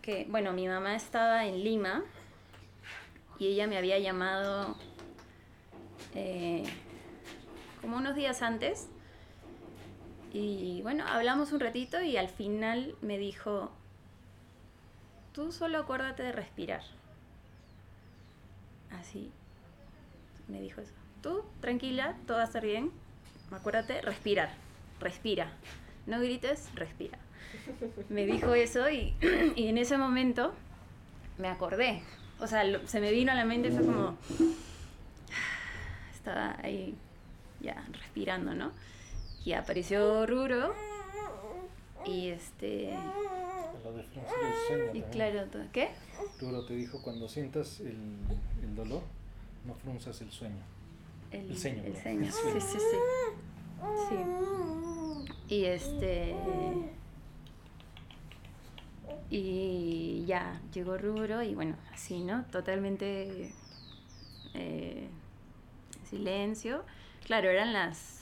que, 0.02 0.26
bueno, 0.28 0.52
mi 0.52 0.68
mamá 0.68 0.94
estaba 0.94 1.46
en 1.46 1.64
Lima 1.64 2.04
y 3.38 3.46
ella 3.46 3.66
me 3.66 3.78
había 3.78 3.98
llamado 3.98 4.76
eh, 6.14 6.64
como 7.84 7.98
unos 7.98 8.16
días 8.16 8.42
antes. 8.42 8.88
Y 10.32 10.80
bueno, 10.82 11.04
hablamos 11.06 11.52
un 11.52 11.60
ratito 11.60 12.02
y 12.02 12.16
al 12.16 12.28
final 12.28 12.96
me 13.02 13.18
dijo, 13.18 13.70
tú 15.32 15.52
solo 15.52 15.78
acuérdate 15.78 16.22
de 16.22 16.32
respirar. 16.32 16.82
Así 18.90 19.30
me 20.48 20.60
dijo 20.60 20.80
eso. 20.80 20.92
Tú, 21.22 21.44
tranquila, 21.60 22.16
todo 22.26 22.38
va 22.38 22.42
a 22.42 22.46
estar 22.46 22.64
bien. 22.64 22.90
Acuérdate, 23.52 24.02
respirar, 24.02 24.50
respira. 24.98 25.52
No 26.06 26.18
grites, 26.20 26.68
respira. 26.74 27.18
Me 28.08 28.26
dijo 28.26 28.54
eso 28.54 28.90
y, 28.90 29.14
y 29.56 29.68
en 29.68 29.78
ese 29.78 29.96
momento 29.96 30.52
me 31.38 31.48
acordé 31.48 32.02
o 32.40 32.46
sea, 32.46 32.64
se 32.86 33.00
me 33.00 33.10
vino 33.10 33.32
a 33.32 33.34
la 33.34 33.44
mente, 33.44 33.70
fue 33.70 33.84
como, 33.84 34.16
estaba 36.14 36.56
ahí 36.62 36.94
ya 37.64 37.84
respirando, 37.92 38.54
¿no? 38.54 38.72
Y 39.44 39.52
apareció 39.52 40.26
Ruro 40.26 40.74
y 42.06 42.28
este... 42.28 42.96
y 44.92 45.02
claro, 45.02 45.46
¿qué? 45.72 45.90
Ruro 46.40 46.64
te 46.64 46.74
dijo, 46.74 47.02
cuando 47.02 47.28
sientas 47.28 47.80
el, 47.80 47.96
el 48.62 48.76
dolor, 48.76 49.02
no 49.66 49.74
frunzas 49.74 50.20
el 50.20 50.30
sueño. 50.30 50.62
El, 51.30 51.50
el 51.50 51.56
ceño. 51.56 51.82
El 51.82 51.96
ceño, 51.96 52.30
sí, 52.30 52.60
sí, 52.60 52.78
sí. 52.78 52.96
Sí. 54.08 54.16
Y 55.48 55.64
este... 55.64 56.34
Y 59.30 60.24
ya, 60.26 60.60
llegó 60.72 60.96
Rubro 60.96 61.42
y 61.42 61.54
bueno, 61.54 61.76
así, 61.92 62.20
¿no? 62.22 62.44
Totalmente 62.52 63.50
eh, 64.54 65.08
silencio. 66.08 66.84
Claro, 67.24 67.48
eran 67.48 67.72
las 67.72 68.20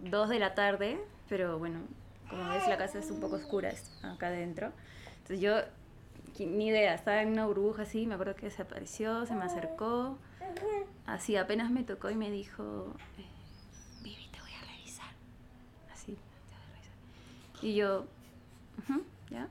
2 0.00 0.28
de 0.28 0.38
la 0.38 0.54
tarde, 0.54 0.98
pero 1.28 1.58
bueno, 1.58 1.80
como 2.30 2.48
ves 2.50 2.68
la 2.68 2.78
casa 2.78 2.98
es 3.00 3.10
un 3.10 3.20
poco 3.20 3.36
oscura 3.36 3.72
acá 4.02 4.28
adentro. 4.28 4.72
Entonces 5.18 5.40
yo, 5.40 5.56
ni 6.38 6.68
idea, 6.68 6.94
estaba 6.94 7.22
en 7.22 7.30
una 7.30 7.46
burbuja 7.46 7.82
así, 7.82 8.06
me 8.06 8.14
acuerdo 8.14 8.36
que 8.36 8.50
se 8.50 8.62
apareció, 8.62 9.26
se 9.26 9.34
me 9.34 9.44
acercó, 9.44 10.18
así 11.06 11.36
apenas 11.36 11.70
me 11.70 11.82
tocó 11.82 12.10
y 12.10 12.14
me 12.14 12.30
dijo, 12.30 12.94
eh, 13.18 13.24
Vivi, 14.02 14.28
te 14.28 14.40
voy 14.40 14.52
a 14.52 14.66
revisar. 14.66 15.10
Así, 15.92 16.12
te 16.12 16.20
voy 16.48 16.62
a 16.62 16.74
revisar. 16.74 17.64
Y 17.64 17.74
yo, 17.74 18.06
¿ya? 19.30 19.48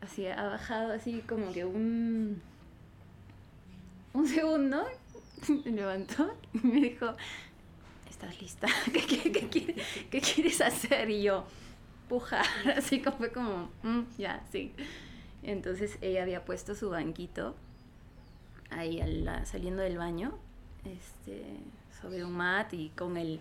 así 0.00 0.26
ha 0.26 0.48
bajado 0.48 0.92
así 0.92 1.22
como 1.28 1.52
que 1.52 1.64
un 1.64 2.40
un 4.14 4.26
segundo 4.26 4.86
me 5.64 5.70
levantó 5.70 6.34
y 6.54 6.66
me 6.66 6.80
dijo 6.80 7.14
estás 8.18 8.40
lista 8.40 8.68
¿Qué, 10.10 10.20
quieres 10.20 10.60
hacer 10.60 11.10
y 11.10 11.22
yo 11.22 11.44
pujar 12.08 12.46
así 12.76 13.00
como 13.00 13.16
fue 13.18 13.32
como 13.32 13.70
mm, 13.82 14.02
ya 14.18 14.42
sí 14.50 14.72
entonces 15.42 15.98
ella 16.00 16.22
había 16.22 16.44
puesto 16.44 16.74
su 16.74 16.90
banquito 16.90 17.54
ahí 18.70 19.00
saliendo 19.44 19.82
del 19.82 19.98
baño 19.98 20.38
este 20.84 21.44
sobre 22.00 22.24
un 22.24 22.32
mat 22.32 22.72
y 22.74 22.90
con 22.90 23.16
el 23.16 23.40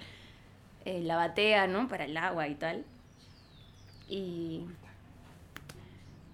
la 0.85 1.17
batea 1.17 1.67
no 1.67 1.87
para 1.87 2.05
el 2.05 2.15
agua 2.15 2.47
y 2.47 2.55
tal. 2.55 2.85
Y 4.07 4.65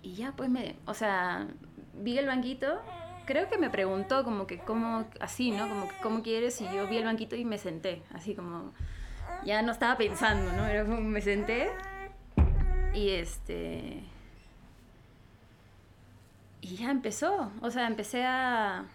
y 0.04 0.16
ya 0.16 0.34
pues 0.34 0.50
me, 0.50 0.76
o 0.86 0.94
sea, 0.94 1.48
vi 1.94 2.18
el 2.18 2.28
banquito, 2.28 2.82
creo 3.26 3.50
que 3.50 3.58
me 3.58 3.70
preguntó 3.70 4.24
como 4.24 4.48
que 4.48 4.60
cómo, 4.60 5.06
así, 5.20 5.52
¿no? 5.52 5.68
Como 5.68 5.88
que 5.88 5.96
cómo 6.02 6.24
quieres 6.24 6.60
y 6.62 6.66
yo 6.66 6.88
vi 6.88 6.98
el 6.98 7.06
banquito 7.06 7.36
y 7.36 7.46
me 7.46 7.58
senté, 7.58 8.04
así 8.14 8.36
como, 8.36 8.74
ya 9.46 9.62
no 9.62 9.72
estaba 9.72 9.98
pensando, 9.98 10.52
¿no? 10.54 10.66
Era 10.66 10.86
como 10.86 11.02
me 11.02 11.22
senté 11.22 11.70
y 12.94 13.10
este... 13.10 14.04
Y 16.62 16.78
ya 16.78 16.92
empezó, 16.92 17.52
o 17.62 17.72
sea, 17.72 17.88
empecé 17.88 18.24
a, 18.26 18.86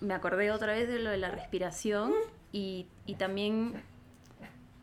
me 0.00 0.14
acordé 0.14 0.50
otra 0.50 0.72
vez 0.72 0.88
de 0.88 0.98
lo 0.98 1.10
de 1.10 1.18
la 1.18 1.30
respiración 1.30 2.12
y, 2.52 2.86
y 3.04 3.16
también 3.16 3.82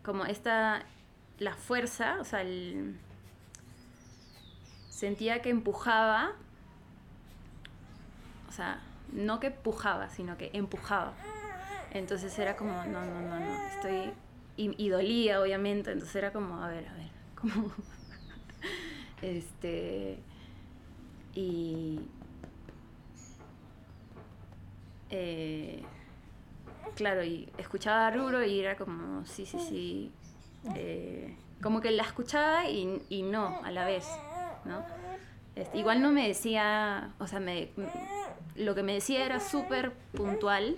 como 0.03 0.25
esta, 0.25 0.85
la 1.39 1.55
fuerza, 1.55 2.17
o 2.19 2.23
sea, 2.23 2.41
el 2.41 2.99
sentía 4.89 5.41
que 5.41 5.49
empujaba, 5.49 6.33
sea, 8.53 8.81
no 9.11 9.39
que 9.39 9.47
empujaba, 9.47 10.09
sino 10.09 10.37
que 10.37 10.51
empujaba. 10.53 11.13
Entonces 11.91 12.37
era 12.39 12.55
como, 12.55 12.71
no, 12.85 13.05
no, 13.05 13.21
no, 13.21 13.39
no, 13.39 13.67
estoy... 13.67 14.13
Y, 14.55 14.89
dolía, 14.89 15.41
obviamente, 15.41 15.91
entonces 15.91 16.15
era 16.15 16.31
como, 16.31 16.63
a 16.63 16.67
ver, 16.67 16.87
a 16.87 16.93
ver, 16.93 17.09
como... 17.35 17.71
este... 19.21 20.19
Y... 21.33 21.99
Eh, 25.09 25.83
claro, 26.95 27.23
y 27.23 27.49
escuchaba 27.57 28.07
a 28.07 28.11
Ruro 28.11 28.43
y 28.43 28.59
era 28.59 28.77
como, 28.77 29.25
sí, 29.25 29.45
sí, 29.45 29.59
sí. 29.59 30.11
Eh, 30.75 31.35
como 31.61 31.81
que 31.81 31.91
la 31.91 32.03
escuchaba 32.03 32.69
y, 32.69 33.01
y 33.09 33.23
no 33.23 33.59
a 33.63 33.71
la 33.71 33.85
vez. 33.85 34.05
¿no? 34.65 34.83
Este, 35.55 35.77
igual 35.77 36.01
no 36.01 36.11
me 36.11 36.27
decía, 36.27 37.13
o 37.19 37.27
sea, 37.27 37.39
me, 37.39 37.69
lo 38.55 38.75
que 38.75 38.83
me 38.83 38.93
decía 38.93 39.25
era 39.25 39.39
súper 39.39 39.93
puntual 40.13 40.77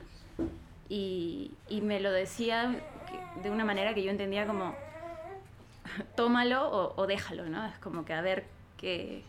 y, 0.89 1.51
y, 1.67 1.82
me 1.82 2.00
lo 2.00 2.12
decía 2.12 2.82
de 3.41 3.50
una 3.50 3.65
manera 3.65 3.94
que 3.94 4.03
yo 4.03 4.12
entendía 4.12 4.46
como, 4.46 4.75
tómalo 6.15 6.94
o, 6.96 7.08
déjalo, 7.08 7.48
¿no? 7.50 7.65
Es 7.65 7.77
como 7.79 8.05
que 8.05 8.13
a 8.13 8.22
ver 8.22 8.46
qué, 8.77 9.24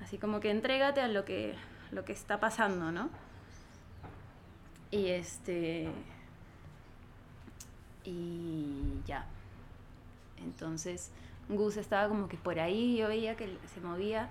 así 0.00 0.18
como 0.18 0.40
que 0.40 0.50
entrégate 0.50 1.00
a 1.00 1.08
lo 1.08 1.24
que, 1.24 1.54
lo 1.92 2.04
que 2.04 2.12
está 2.12 2.40
pasando, 2.40 2.92
¿no? 2.92 3.10
Y 4.90 5.08
este, 5.08 5.88
y 8.04 9.00
ya. 9.06 9.26
Entonces, 10.38 11.10
Gus 11.48 11.76
estaba 11.76 12.08
como 12.08 12.28
que 12.28 12.36
por 12.36 12.58
ahí, 12.58 12.96
yo 12.96 13.08
veía 13.08 13.36
que 13.36 13.58
se 13.72 13.80
movía 13.80 14.28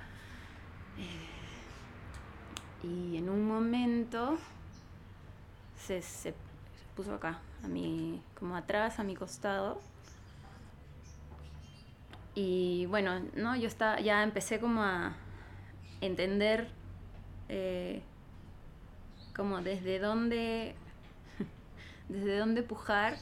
y 2.85 3.17
en 3.17 3.29
un 3.29 3.47
momento 3.47 4.37
se, 5.77 6.01
se, 6.01 6.33
puso 6.95 7.15
acá, 7.15 7.39
a 7.63 7.67
mi, 7.67 8.21
como 8.39 8.55
atrás, 8.55 8.99
a 8.99 9.03
mi 9.03 9.15
costado. 9.15 9.81
Y 12.35 12.85
bueno, 12.87 13.21
¿no? 13.35 13.55
Yo 13.55 13.67
está, 13.67 13.99
ya 13.99 14.23
empecé 14.23 14.59
como 14.59 14.81
a 14.83 15.15
entender 16.01 16.69
eh, 17.49 18.01
como 19.35 19.61
desde 19.61 19.99
dónde, 19.99 20.75
desde 22.09 22.37
dónde 22.37 22.63
pujar. 22.63 23.17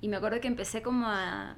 Y 0.00 0.08
me 0.08 0.16
acuerdo 0.16 0.40
que 0.40 0.48
empecé 0.48 0.82
como 0.82 1.06
a, 1.06 1.56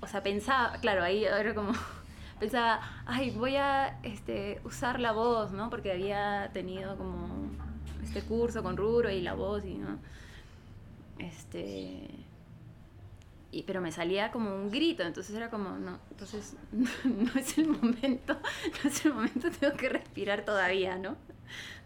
o 0.00 0.06
sea, 0.06 0.22
pensaba, 0.22 0.78
claro, 0.80 1.02
ahí 1.02 1.24
era 1.24 1.54
como, 1.54 1.72
pensaba, 2.38 2.80
ay, 3.06 3.30
voy 3.30 3.56
a 3.56 3.98
este, 4.02 4.60
usar 4.64 5.00
la 5.00 5.12
voz, 5.12 5.52
¿no? 5.52 5.70
Porque 5.70 5.92
había 5.92 6.50
tenido 6.52 6.96
como 6.96 7.50
este 8.02 8.22
curso 8.22 8.62
con 8.62 8.76
Ruro 8.76 9.10
y 9.10 9.20
la 9.20 9.34
voz 9.34 9.64
y, 9.64 9.74
¿no? 9.74 9.98
Este... 11.18 12.10
Y, 13.52 13.62
pero 13.62 13.80
me 13.80 13.90
salía 13.90 14.32
como 14.32 14.54
un 14.54 14.70
grito, 14.70 15.02
entonces 15.02 15.34
era 15.34 15.48
como, 15.48 15.70
no, 15.78 15.98
entonces 16.10 16.56
no, 16.72 17.30
es 17.38 17.56
el 17.56 17.68
momento, 17.68 18.34
no 18.82 18.90
es 18.90 19.04
el 19.06 19.14
momento, 19.14 19.50
tengo 19.50 19.76
que 19.76 19.88
respirar 19.88 20.44
todavía, 20.44 20.98
¿no? 20.98 21.16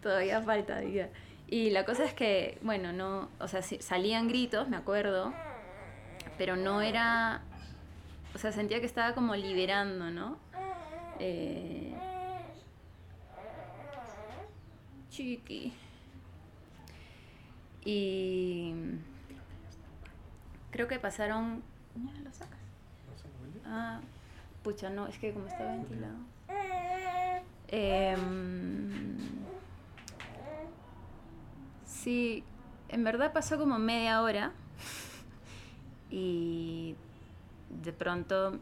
Todavía 0.01 0.41
falta, 0.41 0.79
diga. 0.79 1.09
Y 1.47 1.69
la 1.69 1.85
cosa 1.85 2.03
es 2.05 2.13
que, 2.13 2.57
bueno, 2.61 2.91
no, 2.91 3.29
o 3.39 3.47
sea, 3.47 3.61
salían 3.61 4.27
gritos, 4.27 4.67
me 4.69 4.77
acuerdo, 4.77 5.33
pero 6.37 6.55
no 6.55 6.81
era, 6.81 7.41
o 8.33 8.37
sea, 8.37 8.51
sentía 8.51 8.79
que 8.79 8.85
estaba 8.85 9.13
como 9.13 9.35
liberando, 9.35 10.09
¿no? 10.09 10.37
Eh, 11.19 11.93
chiqui. 15.09 15.73
Y 17.83 18.73
creo 20.71 20.87
que 20.87 20.99
pasaron... 20.99 21.63
¿Ya 21.95 22.21
lo 22.21 22.31
sacas? 22.31 22.59
Ah, 23.65 23.99
pucha, 24.63 24.89
no, 24.89 25.07
es 25.07 25.17
que 25.17 25.33
como 25.33 25.47
está 25.47 25.65
ventilado. 25.65 26.17
Em, 27.67 29.17
sí, 31.85 32.43
en 32.89 33.03
verdad 33.03 33.31
pasó 33.31 33.57
como 33.57 33.79
media 33.79 34.21
hora 34.21 34.51
y 36.11 36.70
de 37.81 37.93
pronto 37.93 38.59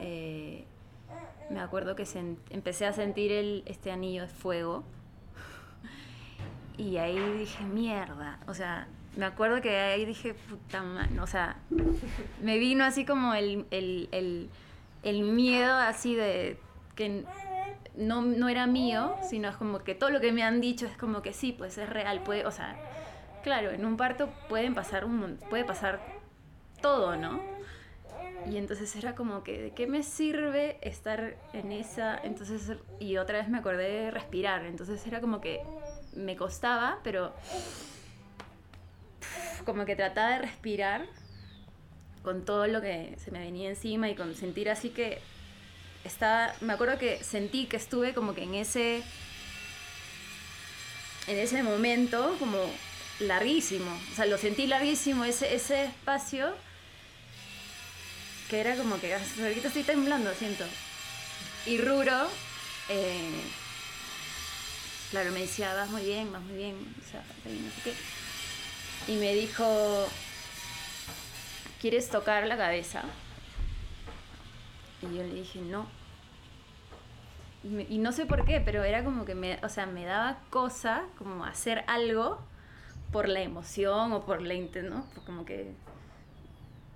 eh, 0.00 0.64
me 1.50 1.60
acuerdo 1.60 1.94
que 1.94 2.06
empecé 2.50 2.86
a 2.86 2.92
sentir 2.92 3.32
el, 3.32 3.62
este 3.66 3.90
anillo 3.90 4.22
de 4.22 4.28
fuego. 4.28 4.84
Y 6.78 6.96
ahí 6.96 7.18
dije, 7.38 7.64
mierda, 7.64 8.38
o 8.46 8.54
sea, 8.54 8.88
me 9.16 9.26
acuerdo 9.26 9.60
que 9.60 9.78
ahí 9.78 10.04
dije, 10.06 10.34
puta 10.34 10.82
madre, 10.82 11.20
o 11.20 11.26
sea, 11.26 11.56
me 12.40 12.58
vino 12.58 12.84
así 12.84 13.04
como 13.04 13.34
el, 13.34 13.66
miedo 15.04 15.74
así 15.74 16.14
de 16.14 16.58
que 16.96 17.24
no, 17.94 18.22
no, 18.22 18.48
era 18.48 18.66
mío, 18.66 19.14
sino 19.28 19.50
es 19.50 19.56
como 19.56 19.80
que 19.80 19.94
todo 19.94 20.08
lo 20.08 20.20
que 20.20 20.32
me 20.32 20.42
han 20.42 20.62
dicho 20.62 20.86
es 20.86 20.96
como 20.96 21.20
que 21.20 21.34
sí, 21.34 21.52
pues 21.52 21.76
es 21.76 21.88
real, 21.90 22.22
puede, 22.22 22.46
o 22.46 22.50
sea, 22.50 22.74
claro, 23.44 23.70
en 23.70 23.84
un 23.84 23.98
parto 23.98 24.30
pueden 24.48 24.74
pasar 24.74 25.04
un, 25.04 25.38
puede 25.50 25.64
pasar 25.64 26.00
todo, 26.80 27.16
¿no? 27.16 27.51
Y 28.50 28.56
entonces 28.56 28.94
era 28.96 29.14
como 29.14 29.42
que, 29.44 29.62
¿de 29.62 29.70
qué 29.70 29.86
me 29.86 30.02
sirve 30.02 30.78
estar 30.82 31.36
en 31.52 31.72
esa? 31.72 32.18
Entonces, 32.22 32.76
y 32.98 33.16
otra 33.16 33.38
vez 33.38 33.48
me 33.48 33.58
acordé 33.58 33.88
de 33.88 34.10
respirar, 34.10 34.64
entonces 34.66 35.06
era 35.06 35.20
como 35.20 35.40
que 35.40 35.60
me 36.14 36.36
costaba, 36.36 36.98
pero 37.04 37.34
como 39.64 39.84
que 39.84 39.96
trataba 39.96 40.30
de 40.30 40.38
respirar 40.38 41.06
con 42.22 42.44
todo 42.44 42.66
lo 42.66 42.80
que 42.80 43.16
se 43.18 43.30
me 43.30 43.40
venía 43.40 43.68
encima 43.68 44.08
y 44.08 44.14
con 44.14 44.34
sentir 44.34 44.70
así 44.70 44.90
que 44.90 45.20
estaba, 46.04 46.52
me 46.60 46.72
acuerdo 46.72 46.98
que 46.98 47.22
sentí 47.22 47.66
que 47.66 47.76
estuve 47.76 48.14
como 48.14 48.34
que 48.34 48.42
en 48.42 48.54
ese, 48.54 49.02
en 51.26 51.38
ese 51.38 51.62
momento 51.62 52.36
como 52.38 52.58
larguísimo, 53.20 53.90
o 54.12 54.14
sea, 54.14 54.26
lo 54.26 54.38
sentí 54.38 54.66
larguísimo 54.66 55.24
ese, 55.24 55.54
ese 55.54 55.84
espacio 55.84 56.54
era 58.60 58.76
como 58.76 59.00
que 59.00 59.14
ahorita 59.14 59.68
estoy 59.68 59.82
temblando, 59.82 60.32
siento. 60.34 60.64
Y 61.66 61.78
Ruro, 61.78 62.28
eh, 62.88 63.40
claro, 65.10 65.32
me 65.32 65.40
decía, 65.40 65.74
vas 65.74 65.90
muy 65.90 66.02
bien, 66.02 66.32
vas 66.32 66.42
muy 66.42 66.56
bien, 66.56 66.94
o 67.04 67.10
sea, 67.10 67.22
no 67.44 67.70
sé 67.70 67.80
qué 67.84 67.94
y 69.08 69.16
me 69.16 69.34
dijo, 69.34 70.06
¿quieres 71.80 72.08
tocar 72.08 72.46
la 72.46 72.56
cabeza? 72.56 73.02
Y 75.02 75.16
yo 75.16 75.24
le 75.24 75.34
dije, 75.34 75.60
no. 75.60 75.86
Y, 77.64 77.98
no 77.98 78.10
sé 78.10 78.26
por 78.26 78.44
qué, 78.44 78.60
pero 78.60 78.82
era 78.82 79.04
como 79.04 79.24
que 79.24 79.34
me, 79.34 79.58
o 79.62 79.68
sea, 79.68 79.86
me 79.86 80.04
daba 80.04 80.38
cosa 80.50 81.04
como 81.16 81.44
hacer 81.44 81.84
algo 81.86 82.40
por 83.12 83.28
la 83.28 83.40
emoción 83.40 84.12
o 84.12 84.24
por 84.24 84.42
la 84.42 84.54
¿no? 84.54 85.06
Como 85.26 85.44
que 85.44 85.72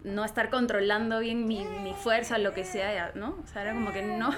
no 0.07 0.25
estar 0.25 0.51
controlando 0.51 1.19
bien 1.19 1.47
mi, 1.47 1.65
mi 1.65 1.93
fuerza, 1.93 2.39
lo 2.39 2.55
que 2.55 2.65
sea, 2.65 3.11
¿no? 3.17 3.37
O 3.43 3.47
sea, 3.49 3.63
era 3.63 3.75
como 3.75 3.93
que 3.93 4.03
no, 4.03 4.31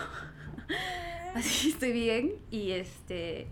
así 1.35 1.71
estoy 1.71 1.93
bien 1.93 2.33
y 2.51 2.73
este 2.73 3.49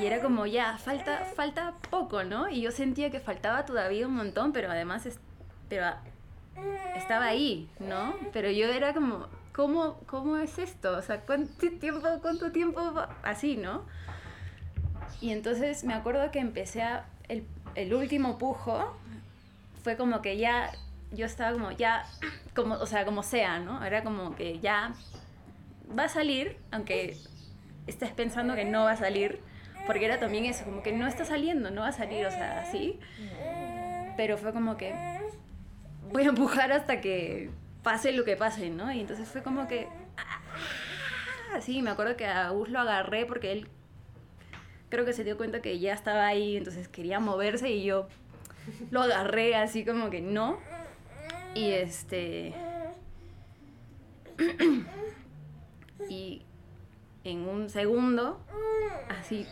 y 0.00 0.06
era 0.06 0.20
como 0.20 0.46
ya, 0.46 0.78
falta, 0.78 1.24
falta 1.34 1.74
poco, 1.90 2.22
¿no? 2.22 2.48
Y 2.48 2.60
yo 2.60 2.70
sentía 2.70 3.10
que 3.10 3.18
faltaba 3.18 3.64
todavía 3.64 4.06
un 4.06 4.14
montón, 4.14 4.52
pero 4.52 4.70
además 4.70 5.08
pero 5.68 5.86
estaba 6.94 7.26
ahí, 7.26 7.68
¿no? 7.80 8.14
Pero 8.32 8.48
yo 8.48 8.68
era 8.68 8.94
como, 8.94 9.26
¿cómo, 9.52 9.98
cómo 10.06 10.36
es 10.36 10.56
esto? 10.60 10.96
O 10.96 11.02
sea, 11.02 11.22
¿cuánto 11.22 11.68
tiempo, 11.80 12.00
cuánto 12.22 12.52
tiempo 12.52 12.80
así, 13.24 13.56
¿no? 13.56 13.86
Y 15.20 15.30
entonces 15.30 15.82
me 15.82 15.94
acuerdo 15.94 16.30
que 16.30 16.38
empecé 16.38 16.82
a, 16.82 17.06
el, 17.26 17.44
el 17.74 17.92
último 17.92 18.38
pujo 18.38 18.96
fue 19.88 19.96
como 19.96 20.20
que 20.20 20.36
ya, 20.36 20.70
yo 21.12 21.24
estaba 21.24 21.52
como 21.52 21.70
ya, 21.70 22.04
como, 22.54 22.74
o 22.74 22.84
sea, 22.84 23.06
como 23.06 23.22
sea, 23.22 23.58
¿no? 23.58 23.82
Era 23.82 24.04
como 24.04 24.36
que 24.36 24.58
ya 24.58 24.92
va 25.98 26.04
a 26.04 26.08
salir, 26.10 26.58
aunque 26.70 27.16
estés 27.86 28.10
pensando 28.10 28.54
que 28.54 28.66
no 28.66 28.84
va 28.84 28.92
a 28.92 28.96
salir, 28.96 29.40
porque 29.86 30.04
era 30.04 30.18
también 30.18 30.44
eso, 30.44 30.66
como 30.66 30.82
que 30.82 30.92
no 30.92 31.06
está 31.06 31.24
saliendo, 31.24 31.70
no 31.70 31.80
va 31.80 31.88
a 31.88 31.92
salir, 31.92 32.26
o 32.26 32.30
sea, 32.30 32.60
así. 32.60 33.00
Pero 34.18 34.36
fue 34.36 34.52
como 34.52 34.76
que 34.76 34.94
voy 36.12 36.24
a 36.24 36.28
empujar 36.28 36.70
hasta 36.70 37.00
que 37.00 37.48
pase 37.82 38.12
lo 38.12 38.26
que 38.26 38.36
pase, 38.36 38.68
¿no? 38.68 38.92
Y 38.92 39.00
entonces 39.00 39.26
fue 39.26 39.42
como 39.42 39.68
que... 39.68 39.88
Así, 41.54 41.80
me 41.80 41.88
acuerdo 41.88 42.14
que 42.14 42.26
a 42.26 42.50
Gus 42.50 42.68
lo 42.68 42.78
agarré 42.78 43.24
porque 43.24 43.52
él 43.52 43.68
creo 44.90 45.06
que 45.06 45.14
se 45.14 45.24
dio 45.24 45.38
cuenta 45.38 45.62
que 45.62 45.78
ya 45.78 45.94
estaba 45.94 46.26
ahí, 46.26 46.58
entonces 46.58 46.88
quería 46.88 47.20
moverse 47.20 47.70
y 47.70 47.84
yo 47.84 48.06
lo 48.90 49.02
agarré 49.02 49.56
así 49.56 49.84
como 49.84 50.10
que 50.10 50.20
no. 50.20 50.58
Y 51.54 51.72
este... 51.72 52.54
y 56.08 56.42
en 57.24 57.48
un 57.48 57.68
segundo, 57.68 58.40
así 59.08 59.46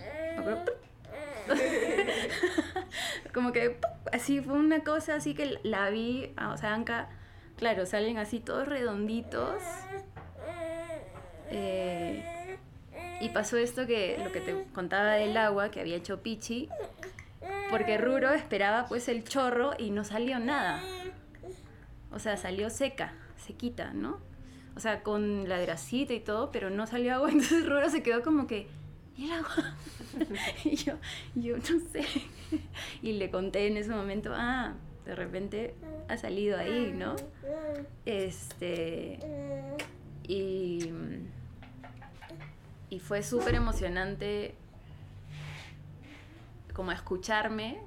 como 3.35 3.53
que 3.53 3.79
así 4.13 4.41
fue 4.41 4.55
una 4.55 4.83
cosa 4.83 5.17
así 5.17 5.35
que 5.35 5.59
la 5.63 5.91
vi, 5.91 6.33
ah, 6.37 6.53
o 6.53 6.57
sea, 6.57 6.75
Anka, 6.75 7.09
claro, 7.57 7.87
salen 7.87 8.19
así 8.19 8.41
todos 8.41 8.69
redonditos. 8.69 9.61
Eh, 11.51 12.59
y 13.21 13.29
pasó 13.31 13.57
esto 13.57 13.87
que 13.87 14.19
lo 14.23 14.33
que 14.33 14.41
te 14.41 14.65
contaba 14.75 15.13
del 15.13 15.37
agua 15.37 15.71
que 15.71 15.81
había 15.81 15.97
hecho 15.97 16.23
Pichi, 16.23 16.69
porque 17.71 17.99
Ruro 17.99 18.31
esperaba 18.33 18.87
pues 18.87 19.09
el 19.09 19.25
chorro 19.25 19.73
y 19.79 19.91
no 19.91 20.05
salió 20.05 20.39
nada. 20.39 20.83
O 22.11 22.19
sea, 22.19 22.37
salió 22.37 22.71
seca, 22.71 23.13
sequita, 23.37 23.93
¿no? 23.93 24.19
O 24.75 24.81
sea, 24.81 25.03
con 25.03 25.49
la 25.49 25.59
grasita 25.59 26.13
y 26.13 26.21
todo, 26.21 26.51
pero 26.51 26.71
no 26.71 26.87
salió 26.87 27.15
agua, 27.15 27.29
entonces 27.33 27.67
Ruro 27.67 27.89
se 27.91 28.03
quedó 28.03 28.23
como 28.23 28.47
que, 28.47 28.69
¿y 29.17 29.27
el 29.27 29.33
agua? 29.33 29.77
y 30.65 30.77
yo, 30.77 30.95
yo 31.35 31.57
no 31.57 31.81
sé. 31.91 32.05
y 33.03 33.13
le 33.13 33.31
conté 33.31 33.67
en 33.67 33.77
ese 33.77 33.91
momento, 33.91 34.33
ah, 34.35 34.75
de 35.05 35.15
repente 35.15 35.75
ha 36.09 36.17
salido 36.17 36.59
ahí, 36.59 36.93
¿no? 36.95 37.17
Este. 38.05 39.19
Y. 40.27 40.91
Y 42.89 43.01
fue 43.01 43.23
súper 43.23 43.55
emocionante 43.55 44.55
como 46.77 46.93
escucharme, 46.93 47.79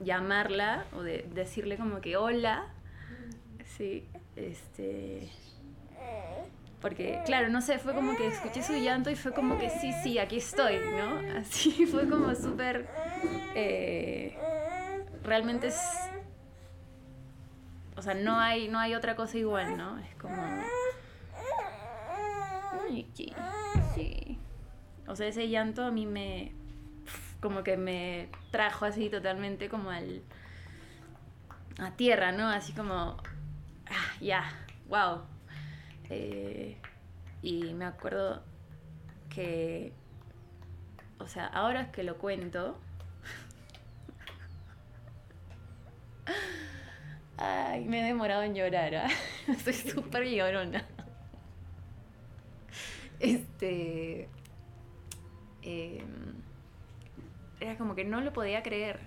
llamarla 0.00 0.86
o 0.92 1.02
de, 1.02 1.24
decirle 1.32 1.76
como 1.76 2.00
que 2.00 2.16
hola. 2.16 2.66
Sí, 3.76 4.08
este. 4.34 5.30
porque, 6.80 7.22
claro, 7.24 7.48
no 7.48 7.60
sé, 7.60 7.78
fue 7.78 7.94
como 7.94 8.16
que 8.16 8.26
escuché 8.26 8.64
su 8.64 8.72
llanto 8.72 9.08
y 9.08 9.14
fue 9.14 9.32
como 9.32 9.56
que 9.56 9.70
sí, 9.70 9.92
sí, 10.02 10.18
aquí 10.18 10.38
estoy, 10.38 10.80
¿no? 10.96 11.38
Así 11.38 11.86
fue 11.86 12.08
como 12.08 12.34
súper... 12.34 12.88
Eh, 13.54 14.36
realmente 15.22 15.68
es... 15.68 15.80
O 17.96 18.02
sea, 18.02 18.14
no 18.14 18.40
hay, 18.40 18.66
no 18.66 18.80
hay 18.80 18.96
otra 18.96 19.14
cosa 19.14 19.38
igual, 19.38 19.76
¿no? 19.76 19.96
Es 19.98 20.14
como... 20.16 20.36
sí, 22.88 23.32
sí. 23.94 24.38
O 25.06 25.14
sea, 25.14 25.28
ese 25.28 25.48
llanto 25.48 25.84
a 25.84 25.92
mí 25.92 26.04
me... 26.04 26.57
Como 27.40 27.62
que 27.62 27.76
me 27.76 28.28
trajo 28.50 28.84
así 28.84 29.10
totalmente 29.10 29.68
como 29.68 29.90
al... 29.90 30.22
A 31.78 31.92
tierra, 31.92 32.32
¿no? 32.32 32.48
Así 32.48 32.72
como... 32.72 33.16
Ah, 33.90 34.14
ya, 34.20 34.44
wow 34.88 35.22
eh, 36.10 36.76
y 37.42 37.74
me 37.74 37.84
acuerdo 37.84 38.42
que, 39.28 39.92
o 41.18 41.26
sea, 41.26 41.46
ahora 41.46 41.92
que 41.92 42.02
lo 42.02 42.16
cuento, 42.18 42.78
ay, 47.36 47.84
me 47.84 48.00
he 48.00 48.04
demorado 48.04 48.42
en 48.42 48.54
llorar, 48.54 48.94
¿ah? 48.94 49.08
soy 49.64 49.74
súper 49.74 50.24
llorona. 50.24 50.86
Este, 53.20 54.28
em, 55.62 56.34
era 57.60 57.76
como 57.76 57.94
que 57.94 58.04
no 58.04 58.20
lo 58.20 58.32
podía 58.32 58.62
creer, 58.62 59.00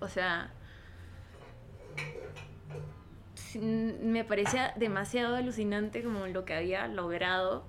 o 0.00 0.08
sea, 0.08 0.52
me 3.56 4.24
parecía 4.24 4.72
demasiado 4.76 5.36
alucinante 5.36 6.02
como 6.02 6.26
lo 6.26 6.44
que 6.44 6.54
había 6.54 6.86
logrado 6.86 7.64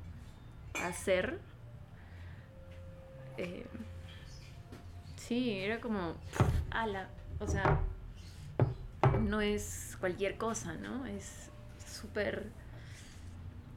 hacer. 0.84 1.40
Eh, 3.38 3.66
sí, 5.16 5.60
era 5.60 5.80
como, 5.80 6.16
ala, 6.72 7.10
o 7.40 7.48
sea, 7.48 7.80
no 9.22 9.42
es 9.42 9.96
cualquier 10.00 10.38
cosa, 10.38 10.74
¿no? 10.74 11.06
Es 11.06 11.50
súper, 11.86 12.50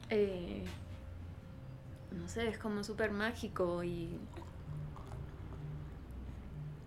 eh, 0.09 0.65
no 2.11 2.27
sé, 2.27 2.49
es 2.49 2.57
como 2.57 2.83
súper 2.83 3.11
mágico 3.11 3.83
y, 3.83 4.19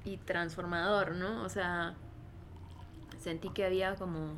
y 0.07 0.17
transformador, 0.19 1.17
¿no? 1.17 1.43
O 1.43 1.49
sea, 1.49 1.95
sentí 3.19 3.51
que 3.51 3.67
había 3.67 3.97
como 3.97 4.35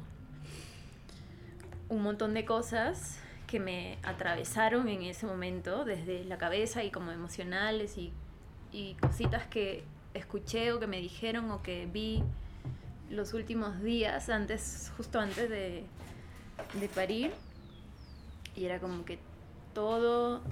un 1.91 2.03
montón 2.03 2.35
de 2.35 2.45
cosas 2.45 3.21
que 3.47 3.61
me 3.61 3.99
atravesaron 4.03 4.89
en 4.89 5.03
ese 5.03 5.27
momento, 5.27 5.85
desde 5.85 6.25
la 6.25 6.39
cabeza 6.39 6.83
y 6.85 6.91
como 6.91 7.13
emocionales 7.13 7.97
y, 7.99 8.13
cositas 9.01 9.47
que 9.47 9.85
escuché 10.15 10.73
o 10.73 10.81
que 10.81 10.87
me 10.87 11.01
dijeron 11.01 11.51
o 11.51 11.63
que 11.63 11.87
vi 11.87 12.23
los 13.11 13.33
últimos 13.33 13.81
días, 13.83 14.29
antes, 14.29 14.93
justo 14.97 15.21
antes 15.21 15.49
de, 15.49 15.85
de 16.75 16.89
parir. 16.89 17.33
Y 18.57 18.65
era 18.65 18.79
como 18.79 19.05
que 19.05 19.19
todo, 19.73 20.43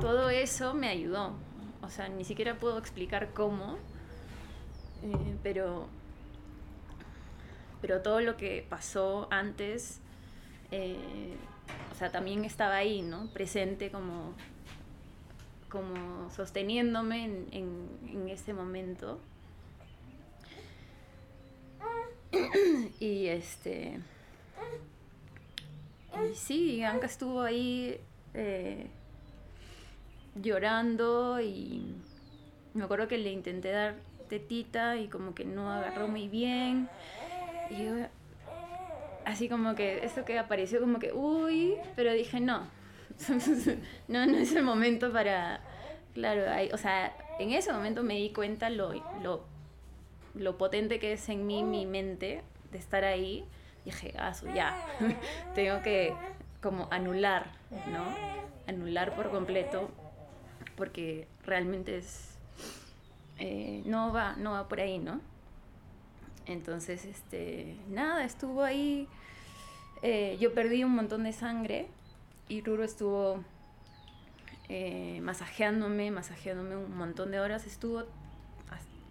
todo 0.00 0.30
eso 0.30 0.74
me 0.74 0.88
ayudó. 0.88 1.34
O 1.82 1.88
sea, 1.88 2.08
ni 2.08 2.24
siquiera 2.24 2.56
puedo 2.58 2.78
explicar 2.78 3.32
cómo, 3.32 3.76
eh, 5.02 5.36
pero 5.42 5.88
pero 7.80 8.02
todo 8.02 8.20
lo 8.20 8.36
que 8.36 8.66
pasó 8.68 9.26
antes, 9.30 10.00
eh, 10.70 11.36
o 11.90 11.94
sea, 11.94 12.12
también 12.12 12.44
estaba 12.44 12.76
ahí, 12.76 13.02
¿no? 13.02 13.28
Presente 13.32 13.90
como, 13.90 14.34
como 15.68 16.30
sosteniéndome 16.30 17.24
en, 17.24 17.88
en, 18.06 18.28
ese 18.28 18.52
momento. 18.52 19.18
y 23.00 23.26
este... 23.26 24.00
Y 26.30 26.34
sí, 26.34 26.82
Anka 26.82 27.06
estuvo 27.06 27.40
ahí 27.40 27.98
eh, 28.34 28.90
llorando 30.34 31.40
y 31.40 31.94
me 32.74 32.84
acuerdo 32.84 33.08
que 33.08 33.18
le 33.18 33.30
intenté 33.30 33.70
dar 33.70 33.96
tetita 34.28 34.96
y 34.96 35.08
como 35.08 35.34
que 35.34 35.44
no 35.44 35.70
agarró 35.70 36.08
muy 36.08 36.28
bien. 36.28 36.88
Y 37.70 37.84
yo, 37.84 37.94
así 39.24 39.48
como 39.48 39.74
que, 39.74 40.04
eso 40.04 40.24
que 40.24 40.38
apareció 40.38 40.80
como 40.80 40.98
que, 40.98 41.12
uy, 41.12 41.74
pero 41.96 42.12
dije, 42.12 42.40
no, 42.40 42.66
no, 44.08 44.26
no 44.26 44.38
es 44.38 44.54
el 44.54 44.62
momento 44.62 45.12
para, 45.12 45.60
claro, 46.14 46.50
hay, 46.50 46.70
o 46.72 46.78
sea, 46.78 47.14
en 47.38 47.50
ese 47.52 47.72
momento 47.72 48.02
me 48.02 48.14
di 48.14 48.30
cuenta 48.30 48.70
lo, 48.70 48.92
lo, 49.22 49.44
lo 50.34 50.58
potente 50.58 50.98
que 50.98 51.12
es 51.12 51.28
en 51.28 51.46
mí 51.46 51.62
mi 51.62 51.86
mente 51.86 52.42
de 52.70 52.78
estar 52.78 53.04
ahí. 53.04 53.44
dije, 53.84 54.14
ah, 54.18 54.32
ya, 54.54 54.86
tengo 55.54 55.82
que 55.82 56.14
como 56.62 56.88
anular, 56.90 57.46
¿no? 57.90 58.04
Anular 58.66 59.14
por 59.14 59.30
completo, 59.30 59.90
porque 60.80 61.28
realmente 61.44 61.98
es, 61.98 62.38
eh, 63.38 63.82
no 63.84 64.14
va, 64.14 64.34
no 64.36 64.52
va 64.52 64.66
por 64.66 64.80
ahí, 64.80 64.98
¿no? 64.98 65.20
Entonces, 66.46 67.04
este, 67.04 67.76
nada, 67.90 68.24
estuvo 68.24 68.62
ahí. 68.62 69.06
Eh, 70.00 70.38
yo 70.40 70.54
perdí 70.54 70.82
un 70.82 70.92
montón 70.92 71.24
de 71.24 71.34
sangre 71.34 71.86
y 72.48 72.62
Ruro 72.62 72.82
estuvo 72.82 73.44
eh, 74.70 75.20
masajeándome, 75.22 76.10
masajeándome 76.10 76.76
un 76.76 76.96
montón 76.96 77.30
de 77.30 77.40
horas. 77.40 77.66
Estuvo, 77.66 78.04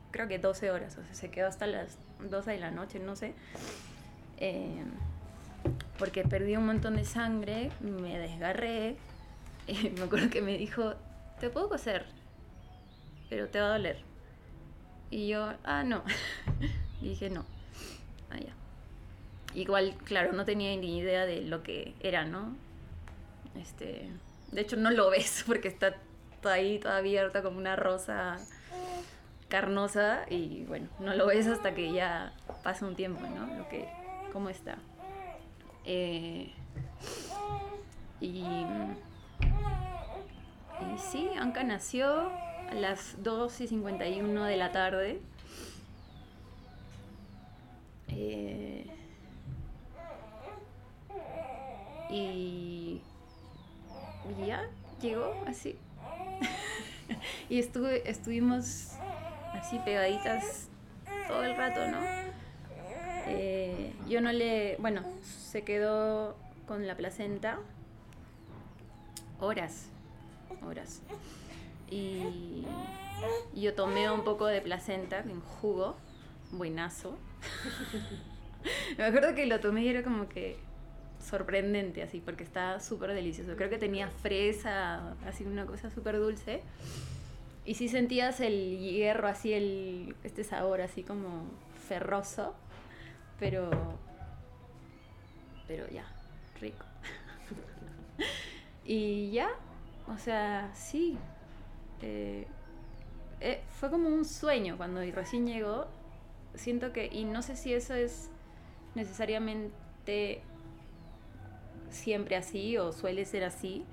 creo 0.10 0.28
que 0.28 0.40
12 0.40 0.72
horas, 0.72 0.98
o 0.98 1.04
sea, 1.04 1.14
se 1.14 1.30
quedó 1.30 1.48
hasta 1.48 1.68
las 1.68 2.00
12 2.32 2.50
de 2.50 2.58
la 2.58 2.72
noche, 2.72 2.98
no 2.98 3.16
sé. 3.16 3.36
Porque 6.00 6.24
perdí 6.24 6.56
un 6.56 6.66
montón 6.66 6.96
de 6.96 7.06
sangre, 7.06 7.70
me 7.80 8.18
desgarré. 8.18 8.98
me 9.98 10.02
acuerdo 10.02 10.32
que 10.32 10.42
me 10.42 10.58
dijo, 10.58 10.96
te 11.40 11.50
puedo 11.50 11.70
coser, 11.70 12.06
pero 13.30 13.48
te 13.48 13.60
va 13.60 13.68
a 13.68 13.78
doler. 13.78 14.02
Y 15.10 15.28
yo, 15.28 15.54
ah, 15.64 15.84
no. 15.84 16.04
Dije, 17.02 17.30
no. 17.30 17.46
Ah, 18.30 18.38
Igual, 19.56 19.96
claro, 20.04 20.32
no 20.34 20.46
tenía 20.46 20.76
ni 20.78 21.00
idea 21.00 21.26
de 21.26 21.42
lo 21.42 21.64
que 21.64 21.96
era, 22.02 22.26
¿no? 22.26 22.56
Este, 23.60 24.10
de 24.52 24.62
hecho, 24.62 24.78
no 24.78 24.92
lo 24.92 25.10
ves 25.10 25.44
porque 25.48 25.70
está 25.70 25.96
ahí 26.44 26.80
toda 26.80 26.98
abierta 26.98 27.42
como 27.42 27.58
una 27.58 27.76
rosa 27.76 28.38
carnosa 29.48 30.26
y 30.30 30.64
bueno, 30.66 30.88
no 31.00 31.16
lo 31.16 31.26
ves 31.26 31.48
hasta 31.48 31.74
que 31.74 31.92
ya 31.92 32.34
pasa 32.64 32.86
un 32.86 32.96
tiempo, 32.96 33.22
¿no? 33.28 33.48
Lo 33.58 33.68
que, 33.68 33.88
cómo 34.32 34.50
está. 34.50 34.78
Eh, 35.86 36.52
y, 38.22 38.44
y 40.82 40.98
sí, 40.98 41.30
Anka 41.38 41.64
nació 41.64 42.32
a 42.70 42.74
las 42.74 43.22
2 43.24 43.62
y 43.62 43.68
51 43.68 44.44
de 44.44 44.58
la 44.58 44.72
tarde 44.72 45.20
eh, 48.10 48.86
y, 52.10 53.02
ya 54.46 54.68
llegó 55.02 55.44
así. 55.48 55.78
y 57.50 57.60
estuvimos 57.60 58.94
así 59.54 59.80
pegaditas 59.86 60.68
todo 61.28 61.44
el 61.44 61.56
rato, 61.56 61.88
¿no? 61.88 62.00
Eh, 63.28 63.94
yo 64.08 64.22
no 64.22 64.32
le, 64.32 64.76
bueno, 64.78 65.04
se 65.22 65.64
quedó 65.64 66.36
con 66.68 66.88
la 66.88 66.96
placenta 66.96 67.60
horas, 69.40 69.90
horas. 70.66 71.02
Y 71.90 72.66
yo 73.56 73.74
tomé 73.74 74.10
un 74.12 74.24
poco 74.24 74.46
de 74.46 74.62
placenta 74.62 75.20
en 75.20 75.42
jugo, 75.42 75.96
buenazo. 76.52 77.18
Me 78.98 79.06
acuerdo 79.06 79.34
que 79.36 79.46
lo 79.46 79.60
tomé 79.60 79.84
y 79.84 79.90
era 79.90 80.04
como 80.04 80.28
que 80.30 80.58
sorprendente, 81.20 82.02
así, 82.04 82.22
porque 82.22 82.44
estaba 82.44 82.80
súper 82.80 83.14
delicioso. 83.14 83.56
Creo 83.56 83.70
que 83.70 83.78
tenía 83.78 84.10
fresa, 84.10 85.16
así 85.26 85.44
una 85.44 85.66
cosa 85.66 85.90
súper 85.90 86.18
dulce. 86.18 86.62
Y 87.66 87.76
sí 87.76 87.88
sentías 87.88 88.40
el 88.40 88.80
hierro, 88.80 89.28
así, 89.28 89.54
el, 89.54 90.16
este 90.24 90.44
sabor 90.44 90.82
así 90.82 91.04
como 91.04 91.46
ferroso, 91.88 92.56
pero, 93.40 93.70
pero 95.68 95.88
ya, 95.90 96.06
rico. 96.60 96.86
y 98.86 99.32
ya, 99.32 99.50
o 100.14 100.18
sea, 100.18 100.72
sí. 100.74 101.18
Eh, 102.02 102.48
eh, 103.42 103.62
fue 103.80 103.90
como 103.90 104.10
un 104.10 104.26
sueño 104.26 104.78
cuando 104.78 105.02
recién 105.12 105.46
llegó 105.48 105.88
siento 106.56 106.92
que, 106.94 107.10
y 107.12 107.26
no 107.26 107.42
sé 107.42 107.56
si 107.56 107.74
eso 107.74 107.94
es 107.94 108.30
necesariamente 108.96 110.42
siempre 111.90 112.36
así 112.36 112.78
o 112.78 112.92
suele 112.92 113.26
ser 113.26 113.44
así, 113.44 113.86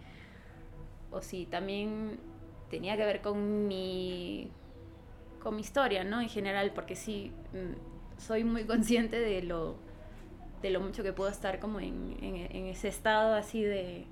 o 1.11 1.22
si 1.22 1.46
también 1.46 2.18
tenía 2.70 2.96
que 2.96 3.05
ver 3.05 3.20
con 3.22 3.68
mi, 3.68 4.50
con 5.42 5.55
mi 5.55 5.62
historia, 5.62 6.05
¿no? 6.05 6.20
En 6.20 6.29
general, 6.29 6.72
porque 6.74 6.96
sí, 6.96 7.33
mm, 7.52 8.20
soy 8.20 8.44
muy 8.44 8.64
consciente 8.64 9.18
de 9.18 9.42
lo, 9.42 9.76
de 10.62 10.70
lo 10.70 10.81
mucho 10.81 11.02
que 11.02 11.12
puedo 11.12 11.31
estar 11.31 11.61
como 11.61 11.81
en, 11.81 12.16
en, 12.20 12.66
ese 12.66 12.88
estado 12.88 13.35
así 13.35 13.62
de 13.62 14.05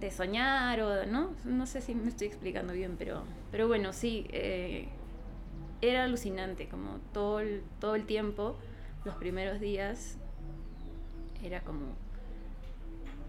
de 0.00 0.10
soñar 0.10 0.80
o 0.80 1.06
no 1.06 1.30
no 1.44 1.66
sé 1.66 1.80
si 1.80 1.94
me 1.94 2.08
estoy 2.08 2.26
explicando 2.26 2.72
bien 2.72 2.96
pero 2.98 3.22
pero 3.50 3.68
bueno 3.68 3.92
sí 3.92 4.26
eh, 4.30 4.88
era 5.80 6.04
alucinante 6.04 6.68
como 6.68 6.98
todo 7.12 7.40
el, 7.40 7.62
todo 7.80 7.94
el 7.94 8.06
tiempo 8.06 8.56
los 9.04 9.14
primeros 9.16 9.60
días 9.60 10.18
era 11.42 11.60
como 11.60 11.94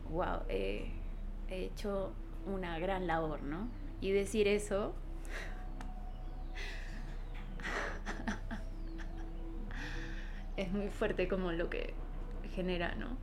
wow 0.10 0.41
he 0.49 0.91
hecho 1.49 2.12
una 2.45 2.80
gran 2.80 3.08
labor, 3.08 3.41
¿no? 3.43 3.67
Y 4.01 4.12
decir 4.12 4.47
eso 4.47 4.93
es 10.58 10.71
muy 10.71 10.89
fuerte 10.89 11.28
como 11.28 11.51
lo 11.51 11.69
que 11.69 11.93
genera, 12.54 12.95
¿no? 12.95 13.17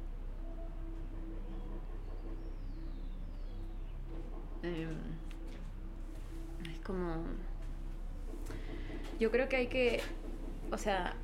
Em, 4.62 4.96
es 6.72 6.79
como... 6.81 7.25
Yo 9.18 9.31
creo 9.31 9.48
que 9.48 9.57
hay 9.57 9.66
que, 9.68 10.01
o 10.70 10.79
sea, 10.79 11.14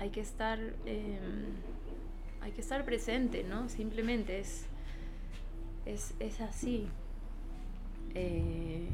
hay 0.00 0.08
que 0.10 0.20
estar, 0.20 0.58
em, 0.86 1.52
hay 2.40 2.52
que 2.52 2.60
estar 2.62 2.84
presente, 2.84 3.44
¿no? 3.44 3.68
Simplemente 3.68 4.40
es, 4.40 4.66
es, 5.84 6.40
así. 6.40 6.88
Eh, 8.14 8.88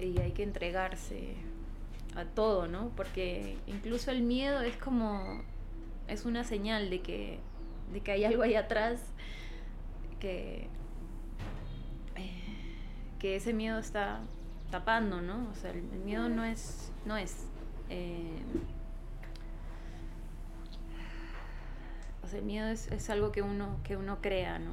y 0.00 0.18
hay 0.18 0.32
que 0.32 0.42
entregarse 0.42 1.34
a 2.16 2.24
todo, 2.24 2.66
¿no? 2.66 2.90
Porque 2.96 3.56
incluso 3.68 4.10
el 4.10 4.22
miedo 4.22 4.60
es 4.60 4.76
como, 4.76 5.42
es 6.08 6.24
una 6.24 6.44
señal 6.44 6.90
de 6.90 7.00
que, 7.00 7.38
de 7.92 8.00
que 8.00 8.12
hay 8.12 8.24
algo 8.24 8.42
ahí 8.42 8.54
atrás 8.54 9.00
que, 10.18 10.68
que 13.18 13.36
ese 13.36 13.52
miedo 13.52 13.78
está 13.78 14.20
tapando, 14.70 15.20
¿no? 15.20 15.48
O 15.50 15.54
sea, 15.54 15.70
el, 15.70 15.82
miedo 15.82 16.28
no 16.28 16.44
es, 16.44 16.92
no 17.04 17.16
es 17.16 17.46
eh, 17.90 18.42
o 22.22 22.26
sea, 22.26 22.40
el 22.40 22.44
miedo 22.44 22.68
es, 22.68 23.10
algo 23.10 23.32
que 23.32 23.42
uno, 23.42 23.78
que 23.84 23.96
uno 23.96 24.20
crea, 24.20 24.58
¿no? 24.58 24.72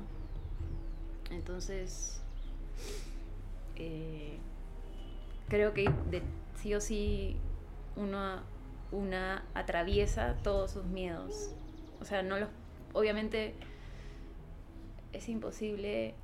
Entonces, 1.31 2.21
eh, 3.75 4.37
creo 5.47 5.73
que 5.73 5.89
sí 6.55 6.73
o 6.73 6.81
sí 6.81 7.37
uno 7.95 8.41
una 8.95 9.43
atraviesa 9.53 10.35
todos 10.43 10.71
sus 10.71 10.85
miedos. 10.85 11.53
O 12.01 12.05
sea, 12.05 12.23
no 12.23 12.39
los. 12.39 12.49
Obviamente 12.93 13.53
es 15.11 15.29
imposible 15.29 16.15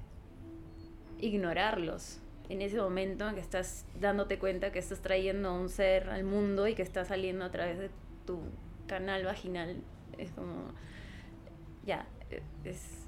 ignorarlos 1.19 2.19
en 2.49 2.61
ese 2.61 2.77
momento 2.77 3.27
en 3.29 3.35
que 3.35 3.41
estás 3.41 3.85
dándote 3.99 4.37
cuenta 4.39 4.71
que 4.71 4.79
estás 4.79 5.01
trayendo 5.01 5.53
un 5.53 5.69
ser 5.69 6.09
al 6.09 6.23
mundo 6.23 6.67
y 6.67 6.75
que 6.75 6.81
está 6.81 7.05
saliendo 7.05 7.45
a 7.45 7.51
través 7.51 7.77
de 7.77 7.89
tu 8.25 8.39
canal 8.87 9.23
vaginal, 9.23 9.77
es 10.17 10.31
como, 10.31 10.71
ya, 11.85 12.05
es, 12.65 13.07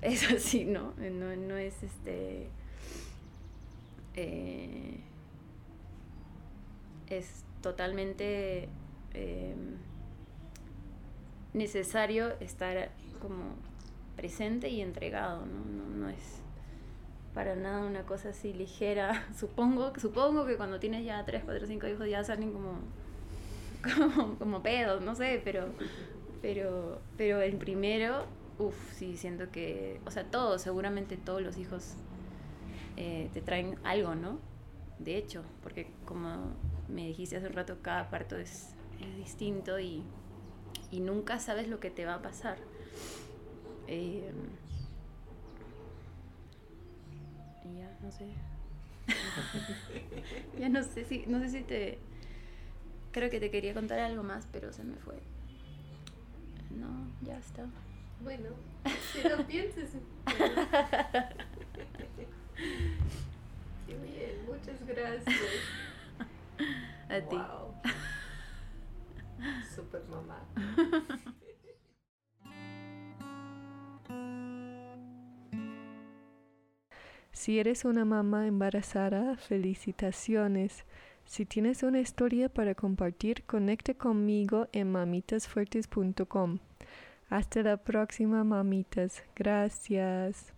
es 0.00 0.30
así, 0.32 0.64
¿no? 0.64 0.94
¿no? 0.96 1.34
No, 1.36 1.56
es 1.56 1.82
este... 1.82 2.48
Eh, 4.16 5.00
es 7.08 7.44
totalmente 7.62 8.68
eh, 9.14 9.54
necesario 11.52 12.38
estar 12.40 12.90
como 13.20 13.54
presente 14.16 14.68
y 14.68 14.80
entregado, 14.80 15.46
¿no? 15.46 15.64
No, 15.64 15.96
no 15.96 16.08
es 16.08 16.44
para 17.34 17.56
nada 17.56 17.84
una 17.84 18.04
cosa 18.04 18.30
así 18.30 18.52
ligera. 18.52 19.26
Supongo, 19.36 19.92
supongo 19.98 20.46
que 20.46 20.56
cuando 20.56 20.78
tienes 20.78 21.04
ya 21.04 21.24
3, 21.24 21.42
4, 21.44 21.66
5 21.66 21.86
hijos 21.88 22.08
ya 22.08 22.24
salen 22.24 22.52
como, 22.52 22.78
como, 24.38 24.62
pedos, 24.62 25.02
no 25.02 25.14
sé, 25.14 25.42
pero, 25.44 25.66
pero, 26.40 27.00
pero 27.18 27.42
el 27.42 27.56
primero, 27.56 28.24
uff, 28.58 28.74
sí, 28.94 29.16
siento 29.16 29.50
que, 29.50 30.00
o 30.06 30.10
sea, 30.10 30.24
todos, 30.24 30.62
seguramente 30.62 31.16
todos 31.16 31.42
los 31.42 31.58
hijos 31.58 31.94
eh, 32.96 33.28
te 33.34 33.42
traen 33.42 33.76
algo, 33.84 34.14
¿no? 34.14 34.38
De 34.98 35.18
hecho, 35.18 35.42
porque 35.62 35.90
como 36.06 36.52
me 36.88 37.06
dijiste 37.06 37.36
hace 37.36 37.48
un 37.48 37.52
rato, 37.52 37.78
cada 37.82 38.08
parto 38.10 38.36
es, 38.36 38.73
distinto 39.16 39.78
y, 39.78 40.02
y, 40.90 41.00
nunca 41.00 41.38
sabes 41.38 41.68
lo 41.68 41.80
que 41.80 41.90
te 41.90 42.04
va 42.04 42.14
a 42.14 42.22
pasar. 42.22 42.58
Eh, 43.86 44.30
ya 47.76 47.96
no 48.02 48.10
sé. 48.10 48.26
ya 50.58 50.68
no 50.68 50.82
sé 50.82 51.04
si, 51.04 51.24
no 51.26 51.40
sé 51.40 51.48
si 51.50 51.62
te. 51.62 51.98
Creo 53.12 53.30
que 53.30 53.40
te 53.40 53.50
quería 53.50 53.74
contar 53.74 54.00
algo 54.00 54.22
más, 54.22 54.46
pero 54.52 54.72
se 54.72 54.84
me 54.84 54.96
fue. 54.96 55.16
No, 56.70 57.06
ya 57.22 57.38
está. 57.38 57.66
Bueno, 58.22 58.50
si 59.12 59.28
lo 59.28 59.46
pienses. 59.46 59.90
Qué 63.86 63.96
bien, 63.98 64.46
muchas 64.46 64.84
gracias. 64.86 65.40
A 67.08 67.20
ti. 67.20 67.36
Super 69.74 70.02
mamá. 70.08 70.46
Si 77.32 77.58
eres 77.58 77.84
una 77.84 78.04
mamá 78.04 78.46
embarazada, 78.46 79.36
felicitaciones. 79.36 80.84
Si 81.26 81.44
tienes 81.44 81.82
una 81.82 82.00
historia 82.00 82.48
para 82.48 82.74
compartir, 82.74 83.44
conecte 83.44 83.96
conmigo 83.96 84.68
en 84.72 84.92
mamitasfuertes.com. 84.92 86.60
Hasta 87.28 87.62
la 87.62 87.76
próxima, 87.76 88.44
mamitas. 88.44 89.24
Gracias. 89.34 90.54